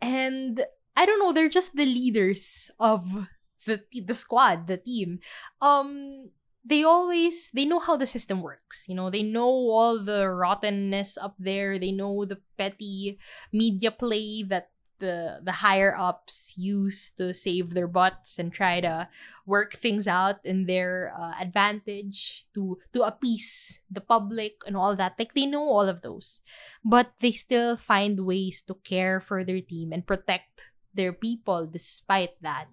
[0.00, 0.64] and
[0.96, 1.32] I don't know.
[1.32, 3.28] They're just the leaders of
[3.64, 5.20] the the squad, the team.
[5.60, 6.30] Um,
[6.64, 9.10] they always they know how the system works you know?
[9.10, 11.78] They know all the rottenness up there.
[11.78, 13.18] They know the petty
[13.52, 19.08] media play that the the higher ups use to save their butts and try to
[19.44, 25.18] work things out in their uh, advantage to to appease the public and all that.
[25.18, 26.40] Like they know all of those
[26.84, 32.40] but they still find ways to care for their team and protect their people despite
[32.40, 32.68] that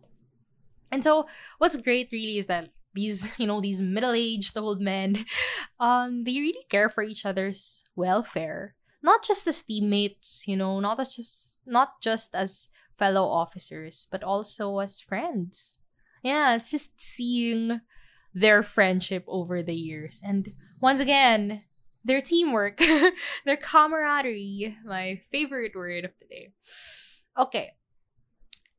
[0.91, 1.27] and so
[1.57, 5.25] what's great really is that these you know these middle-aged old men
[5.79, 8.75] um they really care for each other's welfare.
[9.03, 14.23] Not just as teammates you know not as just not just as fellow officers but
[14.23, 15.79] also as friends.
[16.23, 17.81] Yeah it's just seeing
[18.33, 20.21] their friendship over the years.
[20.23, 21.63] And once again
[22.03, 22.81] their teamwork
[23.45, 26.53] their camaraderie my favorite word of the day.
[27.37, 27.71] Okay.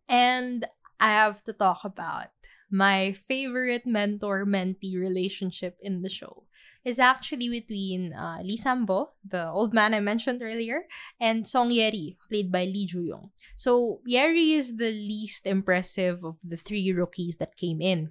[0.08, 0.66] And
[1.02, 2.30] i have to talk about
[2.70, 6.44] my favorite mentor mentee relationship in the show
[6.84, 10.82] is actually between uh, Lee Sambo, the old man I mentioned earlier,
[11.20, 13.30] and Song Yeri, played by Lee Ju-yong.
[13.54, 18.10] So Yeri is the least impressive of the three rookies that came in.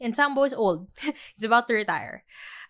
[0.00, 0.88] And Sambo is old.
[1.34, 2.24] He's about to retire.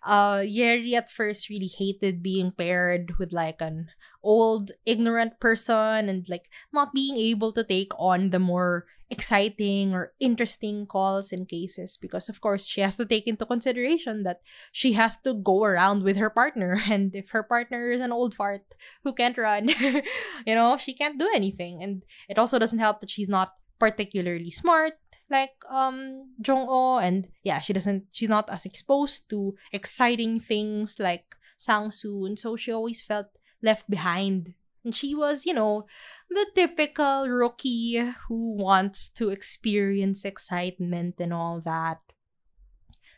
[0.05, 3.89] Uh, Yeri at first really hated being paired with like an
[4.21, 10.13] old, ignorant person and like not being able to take on the more exciting or
[10.19, 14.93] interesting calls and cases because of course she has to take into consideration that she
[14.93, 18.65] has to go around with her partner and if her partner is an old fart
[19.03, 19.69] who can't run
[20.45, 24.51] you know she can't do anything and it also doesn't help that she's not particularly
[24.51, 24.93] smart
[25.29, 31.35] like um Jong-oh and yeah she doesn't she's not as exposed to exciting things like
[31.57, 33.27] Sang-soo and so she always felt
[33.65, 34.53] left behind.
[34.85, 35.87] And she was, you know,
[36.29, 41.97] the typical rookie who wants to experience excitement and all that.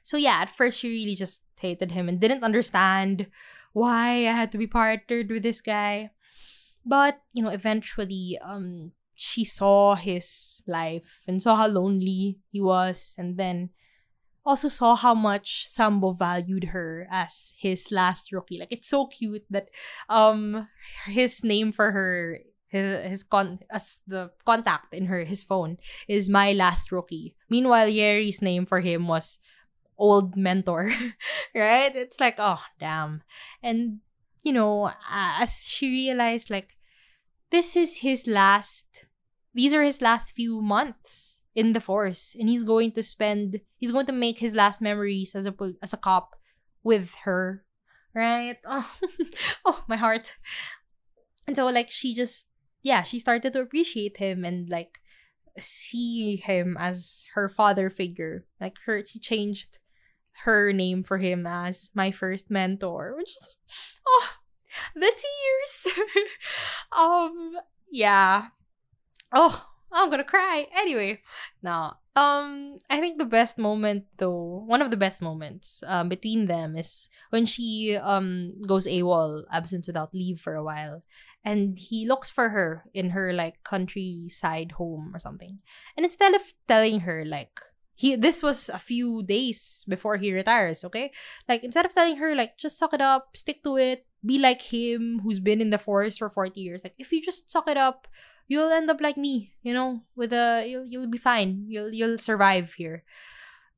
[0.02, 3.28] So yeah, at first she really just hated him and didn't understand
[3.74, 6.12] why I had to be partnered with this guy.
[6.86, 13.16] But, you know, eventually um she saw his life and saw how lonely he was
[13.18, 13.72] and then
[14.46, 18.60] also saw how much Sambo valued her as his last rookie.
[18.60, 19.70] Like it's so cute that
[20.08, 20.70] um
[21.08, 25.78] his name for her his his con as the contact in her his phone
[26.08, 27.36] is my last rookie.
[27.50, 29.40] Meanwhile, Yeri's name for him was
[29.98, 30.94] old mentor,
[31.56, 31.96] right?
[31.96, 33.24] It's like oh damn,
[33.64, 34.00] and
[34.44, 36.78] you know as she realized like
[37.50, 39.06] this is his last,
[39.58, 43.92] these are his last few months in the force and he's going to spend he's
[43.92, 46.36] going to make his last memories as a as a cop
[46.84, 47.66] with her
[48.18, 48.58] right?
[48.66, 48.98] Oh
[49.66, 50.36] oh my heart.
[51.46, 52.48] And so like she just
[52.82, 55.00] yeah she started to appreciate him and like
[55.60, 58.46] see him as her father figure.
[58.60, 59.80] Like her she changed
[60.44, 64.30] her name for him as my first mentor which is oh
[64.96, 65.96] the tears.
[66.92, 67.54] Um
[67.92, 68.48] yeah
[69.34, 70.68] oh I'm gonna cry.
[70.76, 71.22] Anyway,
[71.64, 76.48] now, um, I think the best moment though, one of the best moments um between
[76.48, 81.04] them is when she um goes AWOL, absence without leave for a while,
[81.44, 85.60] and he looks for her in her like countryside home or something,
[85.96, 87.60] and instead of telling her like
[87.96, 91.12] he this was a few days before he retires, okay,
[91.50, 94.62] like instead of telling her like just suck it up, stick to it, be like
[94.62, 97.78] him who's been in the forest for forty years, like if you just suck it
[97.78, 98.08] up
[98.48, 101.66] you'll end up like me, you know, with a you'll you'll be fine.
[101.68, 103.04] You'll you'll survive here.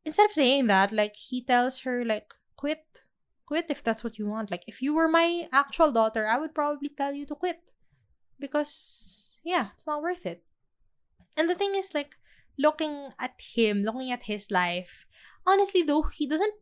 [0.06, 2.86] Instead of saying that, like he tells her like quit.
[3.46, 4.52] Quit if that's what you want.
[4.52, 7.60] Like if you were my actual daughter, I would probably tell you to quit.
[8.40, 10.44] Because yeah, it's not worth it.
[11.36, 12.16] And the thing is like
[12.60, 15.08] looking at him, looking at his life,
[15.48, 16.54] honestly though, he doesn't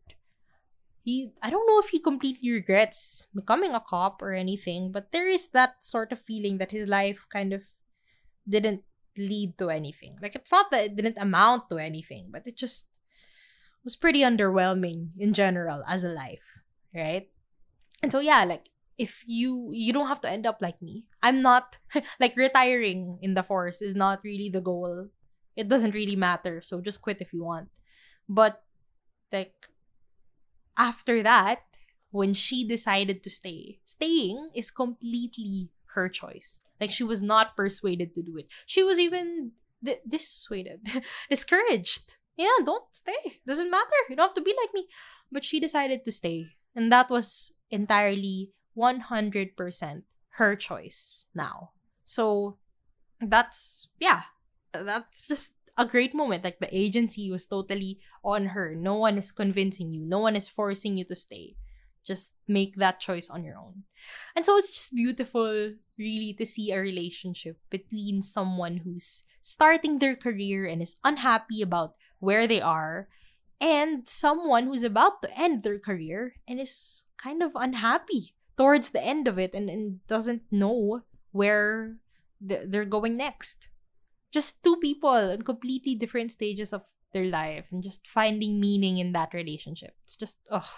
[1.08, 5.26] he I don't know if he completely regrets becoming a cop or anything, but there
[5.26, 7.64] is that sort of feeling that his life kind of
[8.44, 8.84] didn't
[9.16, 10.20] lead to anything.
[10.22, 12.92] Like it's not that it didn't amount to anything, but it just
[13.88, 16.60] was pretty underwhelming in general as a life,
[16.92, 17.32] right?
[18.04, 18.68] And so yeah, like
[19.00, 21.08] if you you don't have to end up like me.
[21.24, 21.80] I'm not
[22.20, 25.08] like retiring in the force is not really the goal.
[25.56, 26.60] It doesn't really matter.
[26.60, 27.72] So just quit if you want.
[28.28, 28.60] But
[29.32, 29.56] like
[30.78, 31.62] after that,
[32.12, 36.62] when she decided to stay, staying is completely her choice.
[36.80, 38.48] Like she was not persuaded to do it.
[38.66, 39.52] She was even
[39.84, 40.88] d- dissuaded,
[41.30, 42.18] discouraged.
[42.38, 43.42] Yeah, don't stay.
[43.48, 44.00] Doesn't matter.
[44.10, 44.88] You don't have to be like me.
[45.32, 46.48] But she decided to stay.
[46.76, 50.04] And that was entirely 100%
[50.38, 51.72] her choice now.
[52.06, 52.58] So
[53.20, 54.22] that's, yeah,
[54.72, 56.44] that's just a great moment.
[56.44, 58.76] Like the agency was totally on her.
[58.76, 61.56] No one is convincing you, no one is forcing you to stay.
[62.06, 63.84] Just make that choice on your own.
[64.36, 70.16] And so it's just beautiful, really, to see a relationship between someone who's starting their
[70.16, 73.10] career and is unhappy about where they are
[73.60, 79.04] and someone who's about to end their career and is kind of unhappy towards the
[79.04, 81.02] end of it and, and doesn't know
[81.32, 81.98] where
[82.48, 83.70] th- they're going next.
[84.32, 89.14] Just two people in completely different stages of their life and just finding meaning in
[89.14, 89.96] that relationship.
[90.04, 90.70] It's just, oh,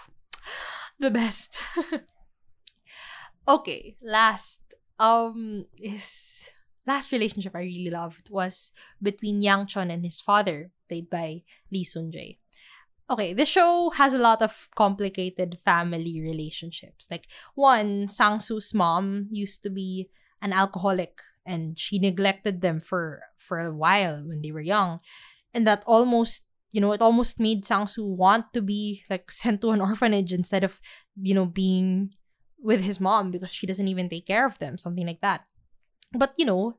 [0.98, 1.60] the best.
[3.48, 4.62] okay, last
[4.98, 6.50] um is
[6.86, 8.72] last relationship I really loved was
[9.02, 12.36] between Yang Chon and his father, played by Lee Sun Jae
[13.10, 17.08] okay, this show has a lot of complicated family relationships.
[17.10, 20.08] Like one, Sang-soo's mom used to be
[20.40, 25.00] an alcoholic and she neglected them for for a while when they were young.
[25.54, 29.70] And that almost you know, it almost made Sang-soo want to be like sent to
[29.70, 30.80] an orphanage instead of,
[31.20, 32.12] you know, being
[32.62, 35.46] with his mom because she doesn't even take care of them, something like that.
[36.12, 36.78] But you know,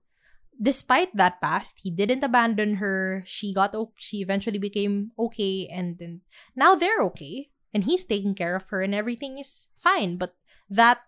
[0.61, 3.23] despite that past, he didn't abandon her.
[3.25, 6.21] She got she eventually became okay and then
[6.55, 10.35] now they're okay and he's taking care of her and everything is fine, but
[10.69, 10.99] that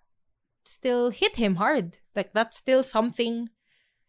[0.63, 1.97] still hit him hard.
[2.15, 3.49] Like that's still something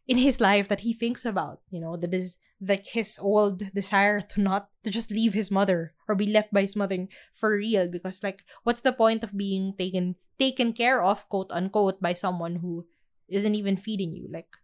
[0.06, 4.20] in his life that he thinks about, you know, that is like his old desire
[4.20, 7.88] to not to just leave his mother or be left by his mother for real
[7.90, 12.56] because like what's the point of being taken taken care of quote unquote by someone
[12.56, 12.86] who
[13.28, 14.56] isn't even feeding you like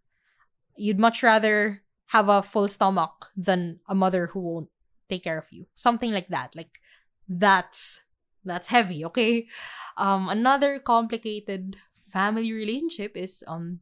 [0.75, 4.69] You'd much rather have a full stomach than a mother who won't
[5.09, 5.65] take care of you.
[5.75, 6.55] Something like that.
[6.55, 6.79] Like
[7.27, 8.01] that's
[8.43, 9.47] that's heavy, okay?
[9.97, 13.79] Um another complicated family relationship is um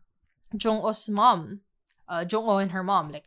[0.55, 1.61] Jong-oh's mom.
[2.07, 3.11] Uh Jong-oh and her mom.
[3.11, 3.25] Like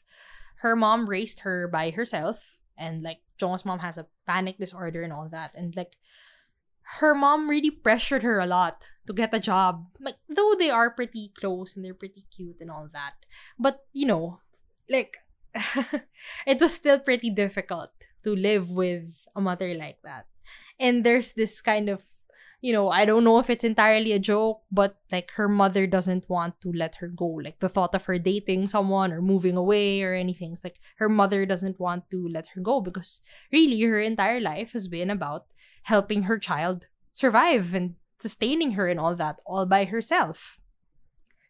[0.63, 5.13] her mom raised her by herself and like Jong-oh's mom has a panic disorder and
[5.13, 5.55] all that.
[5.55, 5.97] And like
[7.01, 9.87] her mom really pressured her a lot to get a job.
[10.01, 13.15] Like though they are pretty close and they're pretty cute and all that.
[13.59, 14.41] But you know,
[14.89, 15.19] like
[16.47, 17.91] it was still pretty difficult
[18.25, 20.27] to live with a mother like that.
[20.83, 22.05] And there's this kind of
[22.63, 26.31] you know, I don't know if it's entirely a joke, but like her mother doesn't
[26.31, 27.27] want to let her go.
[27.27, 30.53] Like the thought of her dating someone or moving away or anything.
[30.53, 33.21] It's like her mother doesn't want to let her go because
[33.51, 35.47] really her entire life has been about
[35.83, 40.57] helping her child survive and sustaining her and all that all by herself.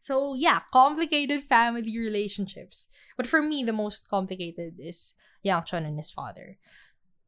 [0.00, 2.88] So yeah, complicated family relationships.
[3.18, 5.12] But for me, the most complicated is
[5.42, 6.56] Yang Chon and his father.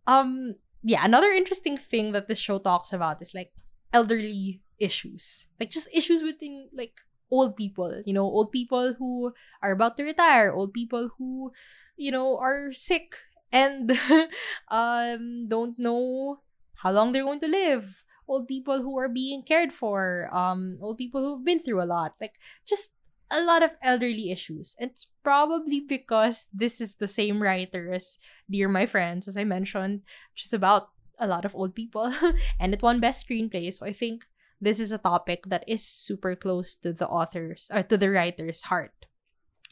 [0.06, 3.52] Um, yeah, another interesting thing that this show talks about is like
[3.92, 6.92] elderly issues, like just issues within like
[7.30, 8.02] old people.
[8.04, 9.32] You know, old people who
[9.62, 11.52] are about to retire, old people who,
[11.96, 13.16] you know, are sick
[13.50, 13.96] and
[14.68, 16.40] um don't know
[16.82, 20.98] how long they're going to live old people who are being cared for um old
[20.98, 22.34] people who've been through a lot like
[22.66, 22.96] just
[23.30, 24.76] a lot of elderly issues.
[24.78, 28.18] It's probably because this is the same writer as
[28.50, 30.02] dear my friends as i mentioned
[30.34, 32.12] which is about a lot of old people
[32.60, 33.72] and it won best screenplay.
[33.72, 34.26] So i think
[34.60, 38.62] this is a topic that is super close to the author's or to the writer's
[38.62, 39.06] heart.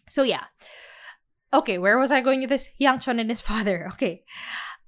[0.09, 0.45] So yeah.
[1.55, 2.69] Okay where was i going with this?
[2.79, 3.87] Yang chon and his father.
[3.93, 4.25] Okay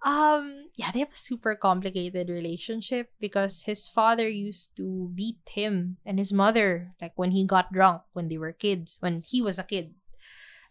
[0.05, 5.97] um, yeah, they have a super complicated relationship because his father used to beat him
[6.05, 9.59] and his mother, like when he got drunk when they were kids, when he was
[9.59, 9.95] a kid.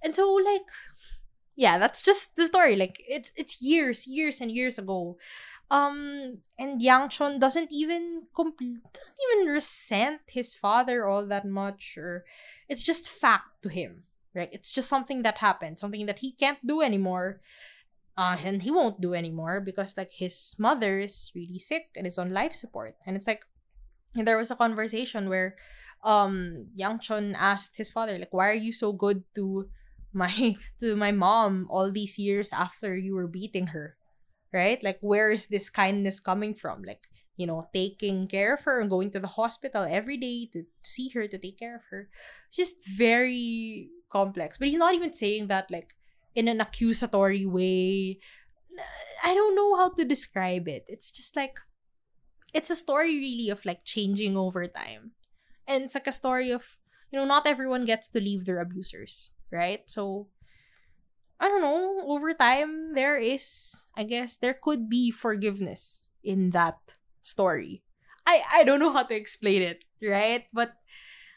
[0.04, 0.62] And so, like,
[1.56, 2.76] yeah, that's just the story.
[2.76, 5.18] Like, it's it's years, years and years ago.
[5.72, 11.98] Um, and Yang Chon doesn't even compl- doesn't even resent his father all that much,
[11.98, 12.24] or
[12.70, 14.04] it's just fact to him.
[14.36, 14.50] Right?
[14.52, 17.40] It's just something that happened, something that he can't do anymore
[18.16, 22.20] Uh, and he won't do anymore because like his mother is really sick and is
[22.20, 22.96] on life support.
[23.08, 23.44] And it's like
[24.16, 25.56] and there was a conversation where
[26.04, 29.70] um Yang Chon asked his father, like, why are you so good to
[30.14, 33.98] my to my mom all these years after you were beating her?
[34.54, 34.82] Right?
[34.84, 36.84] Like where is this kindness coming from?
[36.84, 40.66] Like, you know, taking care of her and going to the hospital every day to
[40.84, 42.10] see her, to take care of her.
[42.48, 44.60] it's Just very complex.
[44.60, 45.96] But he's not even saying that like
[46.36, 48.20] in an accusatory way.
[49.24, 50.86] I don't know how to describe it.
[50.88, 51.60] It's just like
[52.54, 55.12] it's a story really of like changing over time.
[55.68, 56.78] And it's like a story of,
[57.12, 59.82] you know, not everyone gets to leave their abusers, right?
[59.90, 60.28] So
[61.40, 66.78] I don't know, over time there is I guess there could be forgiveness in that
[67.22, 67.84] story.
[68.26, 70.46] I I don't know how to explain it, right?
[70.54, 70.74] But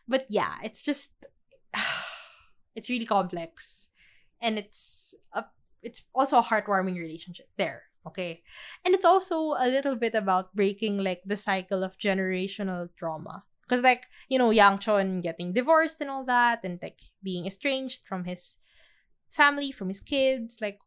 [0.09, 1.12] but yeah, it's just
[2.74, 3.88] it's really complex
[4.41, 5.45] and it's a
[5.82, 8.43] it's also a heartwarming relationship there okay?
[8.84, 13.45] And it's also a little bit about breaking like the cycle of generational trauma.
[13.66, 18.07] Because like you know yang chon getting divorced and all that and like being estranged
[18.07, 18.59] from his
[19.28, 20.78] family from his kids like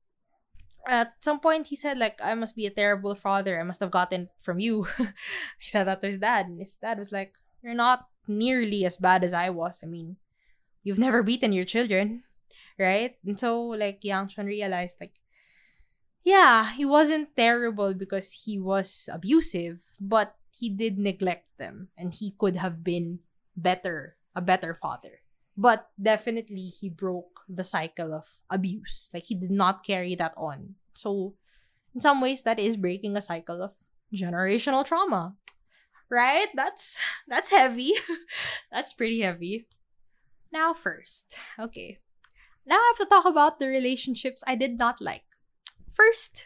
[0.87, 3.59] at some point he said like i must be a terrible father.
[3.59, 4.87] I must have gotten from you.
[5.59, 8.95] He said that to his dad and his dad was like you're not nearly as
[8.95, 9.81] bad as i was.
[9.83, 10.15] I mean
[10.81, 12.23] you've never beaten your children
[12.79, 13.15] right?
[13.25, 15.19] And so like Yang Chon realized like
[16.23, 22.35] yeah, he wasn't terrible because he was abusive, but he did neglect them and he
[22.37, 23.19] could have been
[23.55, 25.21] better, a better father.
[25.57, 29.09] But definitely he broke the cycle of abuse.
[29.13, 30.75] Like he did not carry that on.
[30.93, 31.35] So
[31.93, 33.71] in some ways that is breaking a cycle of
[34.13, 35.35] generational trauma.
[36.09, 36.47] Right?
[36.55, 37.93] That's that's heavy.
[38.71, 39.67] that's pretty heavy.
[40.51, 41.37] Now first.
[41.59, 41.99] Okay.
[42.69, 45.25] Now I have to talk about the relationships I did not like.
[45.89, 46.45] First,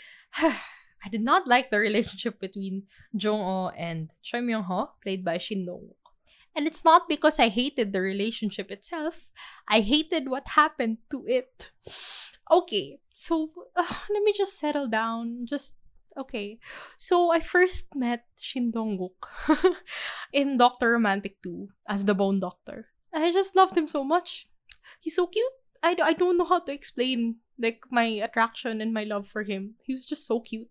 [0.34, 6.08] I did not like the relationship between Jong-oh and Choi Myung-ho, played by Shin Dong-wook.
[6.56, 9.28] And it's not because I hated the relationship itself.
[9.68, 11.70] I hated what happened to it.
[12.48, 15.44] Okay, so uh, let me just settle down.
[15.44, 15.76] Just
[16.16, 16.56] okay.
[16.96, 19.28] So I first met Shin Dong-wook
[20.32, 22.88] in Doctor Romantic 2 as the Bone Doctor.
[23.12, 24.48] I just loved him so much.
[25.00, 25.57] He's so cute.
[25.82, 29.74] I, I don't know how to explain like my attraction and my love for him.
[29.82, 30.68] He was just so cute.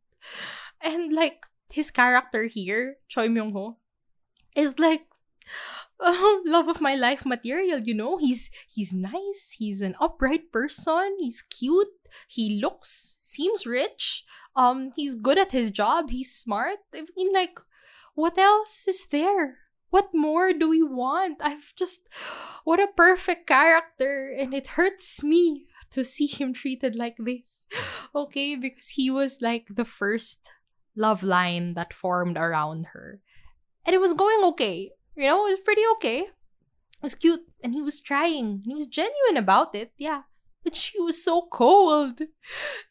[0.81, 3.77] And like his character here, Choi Myung Ho,
[4.55, 5.05] is like
[5.99, 8.17] uh, love of my life material, you know?
[8.17, 11.87] He's he's nice, he's an upright person, he's cute,
[12.27, 14.23] he looks seems rich,
[14.55, 16.79] um he's good at his job, he's smart.
[16.93, 17.59] I mean like
[18.15, 19.59] what else is there?
[19.89, 21.37] What more do we want?
[21.41, 22.09] I've just,
[22.63, 24.33] what a perfect character.
[24.37, 27.65] And it hurts me to see him treated like this.
[28.15, 30.49] Okay, because he was like the first
[30.95, 33.21] love line that formed around her.
[33.85, 34.91] And it was going okay.
[35.15, 36.19] You know, it was pretty okay.
[36.21, 37.41] It was cute.
[37.63, 38.63] And he was trying.
[38.65, 39.91] He was genuine about it.
[39.97, 40.23] Yeah.
[40.63, 42.21] But she was so cold.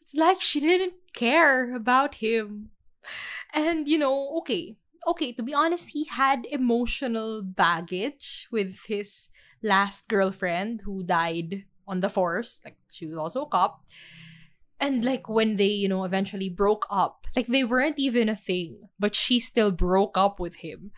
[0.01, 2.71] It's like she didn't care about him.
[3.53, 4.77] And, you know, okay,
[5.07, 9.29] okay, to be honest, he had emotional baggage with his
[9.63, 12.61] last girlfriend who died on the force.
[12.65, 13.85] Like, she was also a cop.
[14.79, 18.89] And like when they, you know, eventually broke up, like they weren't even a thing,
[18.99, 20.91] but she still broke up with him.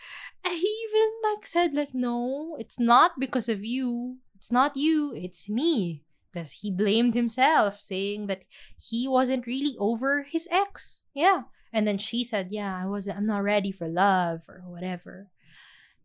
[0.45, 4.19] And he even like said, like, no, it's not because of you.
[4.35, 6.03] It's not you, it's me.
[6.33, 8.43] Because he blamed himself, saying that
[8.77, 11.03] he wasn't really over his ex.
[11.15, 11.43] Yeah.
[11.73, 15.29] And then she said, Yeah, I wasn't, I'm not ready for love or whatever.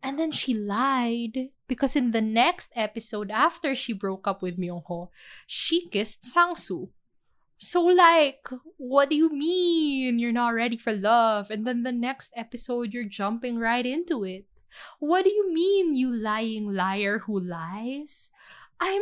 [0.02, 4.84] And then she lied because in the next episode, after she broke up with Myung
[4.88, 5.12] Ho,
[5.48, 6.90] she kissed Sang-soo.
[7.58, 8.46] So, like,
[8.76, 11.50] what do you mean you're not ready for love?
[11.50, 14.46] And then the next episode, you're jumping right into it.
[15.00, 18.32] What do you mean, you lying liar who lies?
[18.82, 19.02] I'm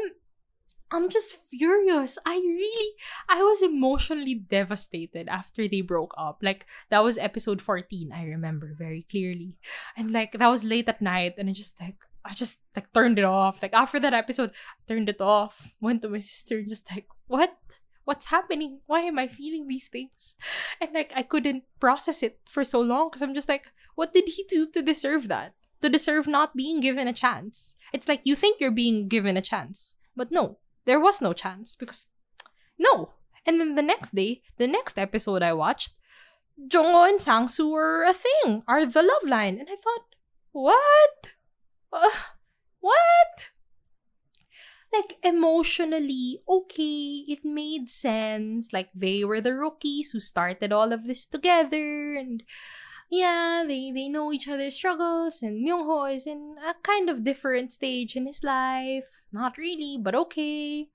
[0.92, 2.18] I'm just furious.
[2.26, 2.92] I really,
[3.30, 6.40] I was emotionally devastated after they broke up.
[6.44, 9.56] Like, that was episode 14, I remember very clearly.
[9.96, 13.18] And like, that was late at night, and I just like, I just like turned
[13.18, 13.62] it off.
[13.62, 17.08] Like, after that episode, I turned it off, went to my sister, and just like,
[17.28, 17.58] what?
[18.04, 18.80] What's happening?
[18.88, 20.36] Why am I feeling these things?
[20.82, 24.28] And like, I couldn't process it for so long because I'm just like, what did
[24.28, 25.54] he do to deserve that?
[25.82, 27.76] To deserve not being given a chance?
[27.94, 31.76] It's like you think you're being given a chance, but no, there was no chance
[31.76, 32.08] because
[32.78, 33.14] no.
[33.46, 35.94] And then the next day, the next episode I watched,
[36.68, 39.58] Jong-oh and Sang-soo were a thing, are the love line.
[39.60, 40.16] And I thought,
[40.52, 41.34] what?
[41.92, 42.10] Uh,
[42.80, 43.52] what?
[44.94, 51.06] like emotionally okay it made sense like they were the rookies who started all of
[51.06, 52.44] this together and
[53.12, 57.72] yeah they they know each other's struggles and Myung-ho is in a kind of different
[57.72, 59.24] stage in his life.
[59.32, 60.88] Not really but okay.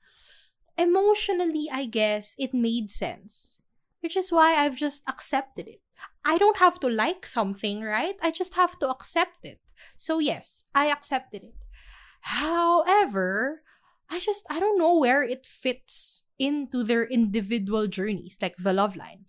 [0.78, 3.60] Emotionally i guess it made sense
[4.00, 5.80] which is why i've just accepted it.
[6.24, 8.16] I don't have to like something right?
[8.22, 9.60] I just have to accept it.
[9.96, 11.54] So yes i accepted it.
[12.22, 13.62] However
[14.08, 18.96] I just I don't know where it fits into their individual journeys, like the love
[18.96, 19.26] line.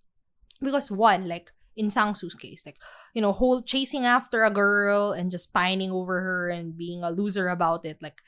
[0.61, 2.77] Because one, like in Sang-soo's case, like,
[3.13, 7.11] you know, whole chasing after a girl and just pining over her and being a
[7.11, 8.21] loser about it, like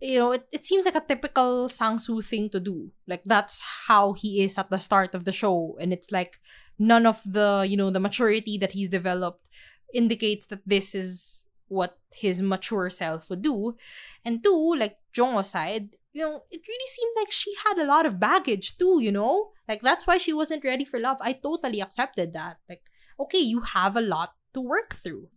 [0.00, 2.90] you know, it, it seems like a typical Sang-soo thing to do.
[3.06, 5.76] Like that's how he is at the start of the show.
[5.78, 6.40] And it's like
[6.78, 9.48] none of the, you know, the maturity that he's developed
[9.92, 13.76] indicates that this is what his mature self would do.
[14.24, 18.06] And two, like Jong-oh's side, you know, it really seemed like she had a lot
[18.06, 19.50] of baggage too, you know?
[19.68, 21.18] Like that's why she wasn't ready for love.
[21.20, 22.56] I totally accepted that.
[22.68, 22.82] Like,
[23.18, 25.28] okay, you have a lot to work through.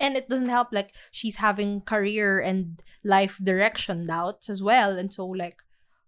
[0.00, 4.96] And it doesn't help like she's having career and life direction doubts as well.
[4.98, 5.58] And so like,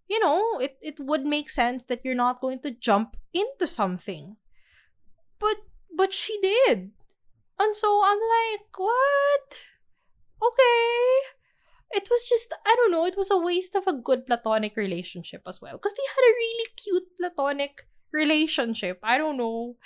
[0.09, 4.37] you know, it, it would make sense that you're not going to jump into something.
[5.39, 5.57] But
[5.95, 6.93] but she did.
[7.59, 9.61] And so I'm like, what?
[10.43, 11.36] Okay.
[11.91, 15.43] It was just, I don't know, it was a waste of a good platonic relationship
[15.47, 15.73] as well.
[15.73, 18.99] Because they had a really cute platonic relationship.
[19.03, 19.77] I don't know.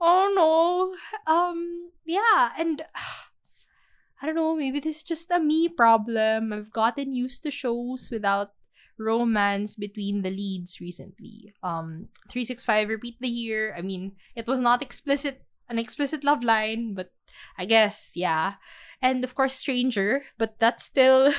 [0.00, 1.32] Oh no.
[1.32, 2.82] Um, yeah, and
[4.22, 6.52] I don't know, maybe this is just a me problem.
[6.52, 8.52] I've gotten used to shows without
[8.98, 11.54] romance between the leads recently.
[11.62, 13.74] Um 365 repeat the year.
[13.76, 17.10] I mean, it was not explicit an explicit love line, but
[17.58, 18.54] I guess, yeah.
[19.02, 21.34] And of course, Stranger, but that's still,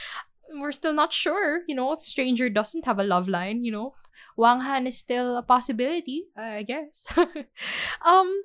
[0.60, 3.94] we're still not sure, you know, if Stranger doesn't have a love line, you know.
[4.36, 7.06] Wang Han is still a possibility, I guess.
[8.04, 8.42] um,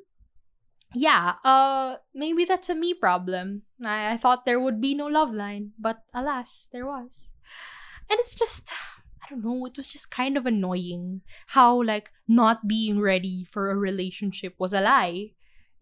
[0.94, 3.64] yeah, uh, maybe that's a me problem.
[3.84, 7.30] I, I thought there would be no love line, but alas, there was.
[8.10, 8.72] And it's just,
[9.22, 13.70] I don't know, it was just kind of annoying how, like, not being ready for
[13.70, 15.32] a relationship was a lie.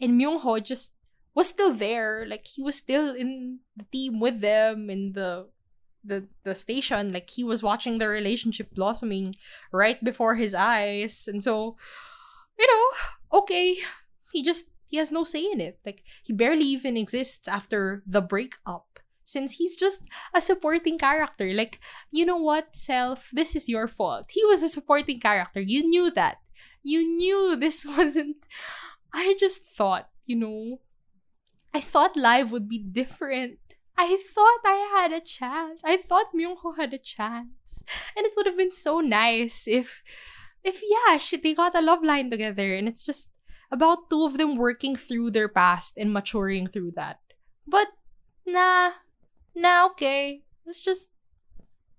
[0.02, 0.94] And Myung-ho just
[1.36, 2.25] was still there.
[2.27, 5.49] Like he was still in the team with them in the
[6.03, 7.13] the the station.
[7.13, 9.36] Like he was watching their relationship blossoming
[9.71, 11.27] right before his eyes.
[11.27, 11.77] And so,
[12.57, 13.77] you know, okay.
[14.32, 15.80] He just he has no say in it.
[15.86, 18.86] Like he barely even exists after the breakup.
[19.25, 20.01] Since he's just
[20.34, 21.53] a supporting character.
[21.53, 24.25] Like, you know what, self, this is your fault.
[24.32, 25.61] He was a supporting character.
[25.61, 26.38] You knew that.
[26.82, 28.38] You knew this wasn't
[29.13, 30.80] I just thought, you know,
[31.74, 33.59] I thought live would be different.
[33.97, 35.82] I thought I had a chance.
[35.84, 37.84] I thought Myung-ho had a chance.
[38.15, 40.01] And it would have been so nice if
[40.63, 43.32] if yeah, they got a love line together and it's just
[43.72, 47.20] about two of them working through their past and maturing through that.
[47.67, 47.88] But
[48.45, 48.91] nah.
[49.55, 50.43] Nah, okay.
[50.65, 51.09] Let's just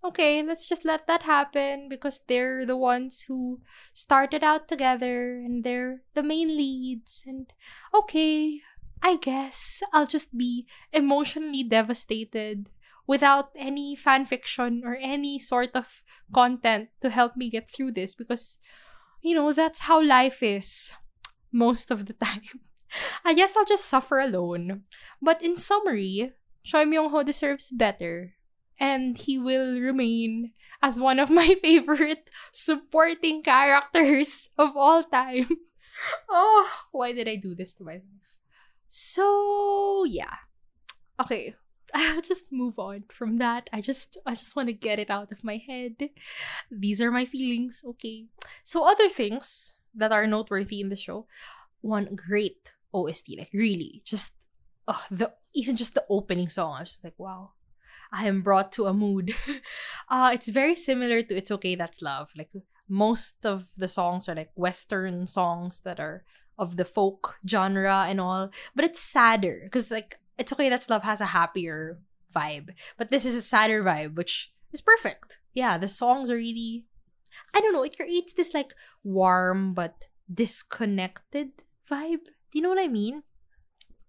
[0.03, 3.61] okay, let's just let that happen because they're the ones who
[3.93, 7.53] started out together and they're the main leads and
[7.95, 8.61] okay,
[9.03, 12.69] I guess I'll just be emotionally devastated
[13.07, 18.15] without any fan fiction or any sort of content to help me get through this
[18.15, 18.59] because,
[19.23, 20.93] you know, that's how life is
[21.53, 22.63] most of the time.
[23.25, 24.83] I guess I'll just suffer alone.
[25.23, 26.33] But in summary,
[26.65, 28.35] Choi Myung-ho deserves better
[28.79, 35.49] and he will remain as one of my favorite supporting characters of all time.
[36.31, 38.40] oh, why did I do this to myself?
[38.93, 40.35] So yeah.
[41.21, 41.55] Okay.
[41.95, 43.71] I'll just move on from that.
[43.73, 46.11] I just I just want to get it out of my head.
[46.71, 48.27] These are my feelings, okay.
[48.65, 51.27] So other things that are noteworthy in the show.
[51.81, 54.35] One great OST, like really, just
[54.87, 56.75] oh, the even just the opening song.
[56.75, 57.53] I was just like, wow,
[58.13, 59.35] I am brought to a mood.
[60.09, 62.31] uh, it's very similar to It's Okay That's Love.
[62.37, 62.51] Like
[62.89, 66.25] most of the songs are like Western songs that are
[66.61, 71.03] of the folk genre and all, but it's sadder because like it's okay that's love
[71.03, 71.99] has a happier
[72.35, 75.39] vibe, but this is a sadder vibe, which is perfect.
[75.55, 76.85] Yeah, the songs are really,
[77.55, 81.51] I don't know, it creates this like warm but disconnected
[81.91, 82.25] vibe.
[82.53, 83.25] Do you know what I mean?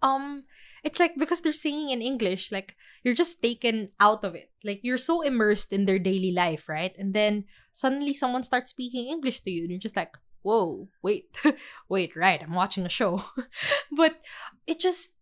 [0.04, 0.44] Um,
[0.84, 4.52] it's like because they're singing in English, like you're just taken out of it.
[4.64, 6.94] Like you're so immersed in their daily life, right?
[6.98, 11.38] And then suddenly someone starts speaking English to you, and you're just like, whoa, wait,
[11.90, 13.24] wait, right, I'm watching a show.
[13.96, 14.22] but
[14.68, 15.16] it just,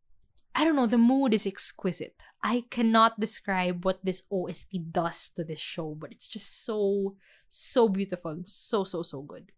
[0.56, 2.22] I don't know, the mood is exquisite.
[2.44, 7.16] I cannot describe what this OST does to this show, but it's just so
[7.50, 9.52] so beautiful, so so so good.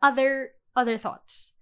[0.00, 1.52] Other other thoughts.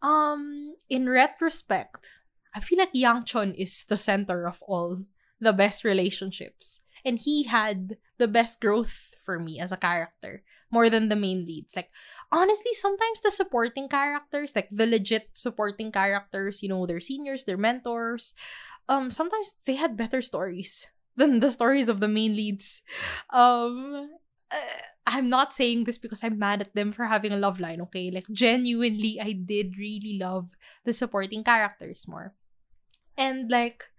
[0.00, 2.08] Um in retrospect,
[2.54, 5.04] I feel like Yang Chon is the center of all
[5.40, 6.80] the best relationships.
[7.04, 11.44] And he had the best growth for me as a character more than the main
[11.44, 11.76] leads.
[11.76, 11.90] Like,
[12.32, 17.60] honestly, sometimes the supporting characters, like the legit supporting characters, you know, their seniors, their
[17.60, 18.34] mentors,
[18.88, 22.82] um, sometimes they had better stories than the stories of the main leads.
[23.30, 24.10] Um,
[24.50, 24.56] uh,
[25.06, 28.10] I'm not saying this because I'm mad at them for having a love line, okay?
[28.10, 30.50] Like, genuinely, I did really love
[30.84, 32.34] the supporting characters more.
[33.18, 33.91] And, like,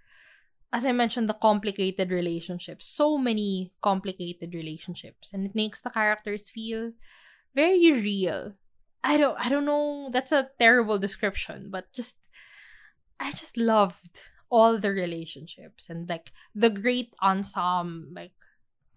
[0.73, 2.87] as I mentioned, the complicated relationships.
[2.87, 5.31] So many complicated relationships.
[5.31, 6.93] And it makes the characters feel
[7.53, 8.53] very real.
[9.03, 12.17] I don't I don't know, that's a terrible description, but just
[13.19, 18.31] I just loved all the relationships and like the great ensemble like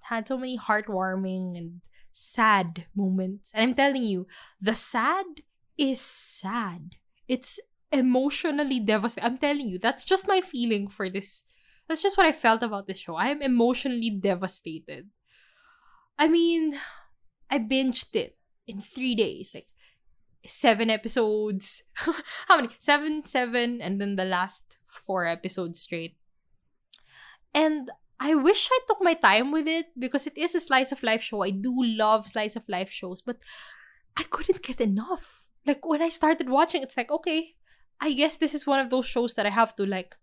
[0.01, 3.51] had so many heartwarming and sad moments.
[3.53, 4.27] And I'm telling you,
[4.61, 5.27] the sad
[5.77, 6.97] is sad.
[7.29, 7.61] It's
[7.93, 9.29] emotionally devastating.
[9.29, 11.43] I'm telling you, that's just my feeling for this
[11.89, 13.15] that's just what I felt about this show.
[13.15, 15.09] I am emotionally devastated.
[16.19, 16.79] I mean,
[17.51, 19.69] I binged it in three days, like
[20.45, 21.83] seven episodes.
[22.49, 22.71] How many?
[22.79, 26.17] Seven, seven, and then the last four episodes straight.
[27.55, 31.03] And I wish I took my time with it because it is a slice of
[31.03, 31.43] life show.
[31.43, 33.37] I do love slice of life shows, but
[34.17, 35.47] I couldn't get enough.
[35.67, 37.57] Like when I started watching, it's like, okay,
[38.01, 40.17] I guess this is one of those shows that I have to like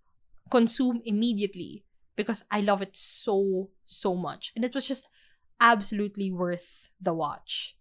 [0.53, 1.83] consume immediately
[2.15, 4.53] because I love it so, so much.
[4.55, 5.09] And it was just
[5.57, 7.75] absolutely worth the watch.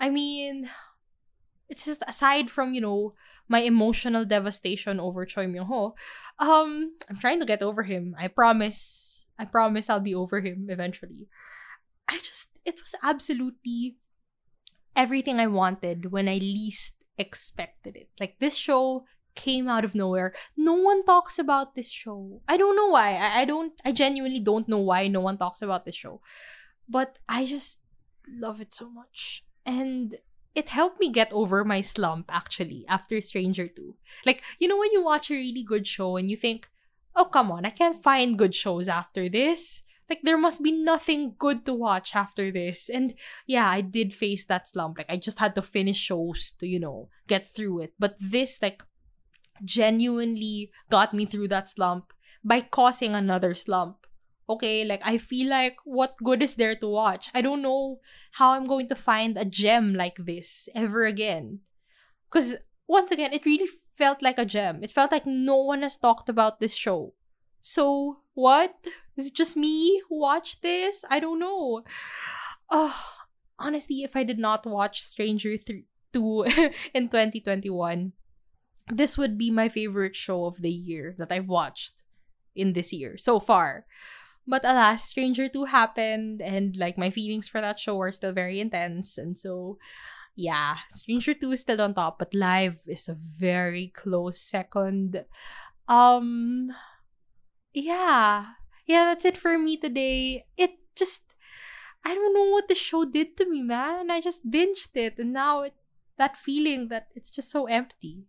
[0.00, 0.70] I mean,
[1.68, 3.12] it's just aside from, you know,
[3.48, 5.94] my emotional devastation over Choi Myung Ho,
[6.38, 8.16] um, I'm trying to get over him.
[8.18, 9.26] I promise.
[9.38, 11.28] I promise I'll be over him eventually.
[12.08, 13.96] I just, it was absolutely
[14.96, 18.08] everything I wanted when I least expected it.
[18.18, 19.04] Like, this show
[19.38, 20.34] came out of nowhere.
[20.56, 22.42] No one talks about this show.
[22.48, 23.14] I don't know why.
[23.14, 26.20] I, I don't I genuinely don't know why no one talks about this show.
[26.88, 27.80] But I just
[28.26, 29.44] love it so much.
[29.64, 30.16] And
[30.54, 33.94] it helped me get over my slump actually after Stranger 2.
[34.26, 36.68] Like, you know when you watch a really good show and you think,
[37.14, 41.36] "Oh, come on, I can't find good shows after this." Like there must be nothing
[41.38, 42.88] good to watch after this.
[42.88, 43.14] And
[43.46, 44.96] yeah, I did face that slump.
[44.98, 47.92] Like I just had to finish shows to, you know, get through it.
[47.98, 48.82] But this like
[49.64, 52.12] genuinely got me through that slump
[52.44, 54.06] by causing another slump.
[54.48, 57.28] Okay, like I feel like what good is there to watch?
[57.34, 58.00] I don't know
[58.32, 61.60] how I'm going to find a gem like this ever again.
[62.30, 62.56] Because
[62.86, 64.82] once again, it really felt like a gem.
[64.82, 67.14] It felt like no one has talked about this show.
[67.60, 68.74] So, what?
[69.16, 71.04] Is it just me who watched this?
[71.10, 71.82] I don't know.
[72.70, 73.04] Oh,
[73.58, 76.44] honestly, if I did not watch Stranger 3- 2
[76.94, 78.12] in 2021,
[78.90, 82.02] this would be my favorite show of the year that I've watched
[82.54, 83.86] in this year so far.
[84.46, 88.60] But alas, Stranger 2 happened and like my feelings for that show are still very
[88.60, 89.18] intense.
[89.18, 89.78] And so
[90.34, 95.24] yeah, Stranger 2 is still on top, but Live is a very close second.
[95.86, 96.72] Um
[97.74, 98.56] yeah.
[98.86, 100.46] Yeah, that's it for me today.
[100.56, 101.34] It just
[102.04, 104.10] I don't know what the show did to me, man.
[104.10, 105.74] I just binged it and now it
[106.16, 108.27] that feeling that it's just so empty.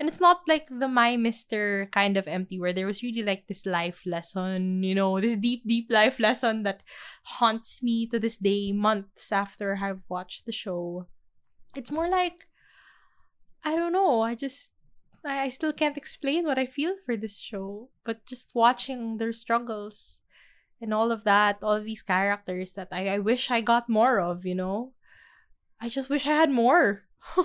[0.00, 3.46] And it's not like the My Mister kind of empty where there was really like
[3.46, 6.82] this life lesson, you know, this deep, deep life lesson that
[7.24, 11.06] haunts me to this day, months after I've watched the show.
[11.76, 12.48] It's more like,
[13.62, 14.72] I don't know, I just,
[15.22, 19.34] I, I still can't explain what I feel for this show, but just watching their
[19.34, 20.22] struggles
[20.80, 24.18] and all of that, all of these characters that I, I wish I got more
[24.18, 24.94] of, you know?
[25.78, 27.02] I just wish I had more.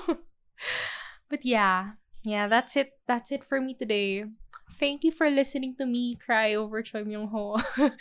[1.30, 2.92] but yeah, yeah, that's it.
[3.08, 4.26] That's it for me today.
[4.74, 7.58] Thank you for listening to me cry over Choi Myung Ho.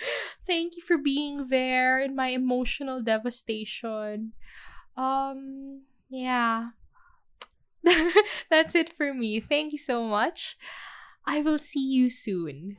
[0.46, 4.32] Thank you for being there in my emotional devastation.
[4.96, 6.70] Um, yeah.
[8.50, 9.40] that's it for me.
[9.40, 10.56] Thank you so much.
[11.26, 12.76] I will see you soon.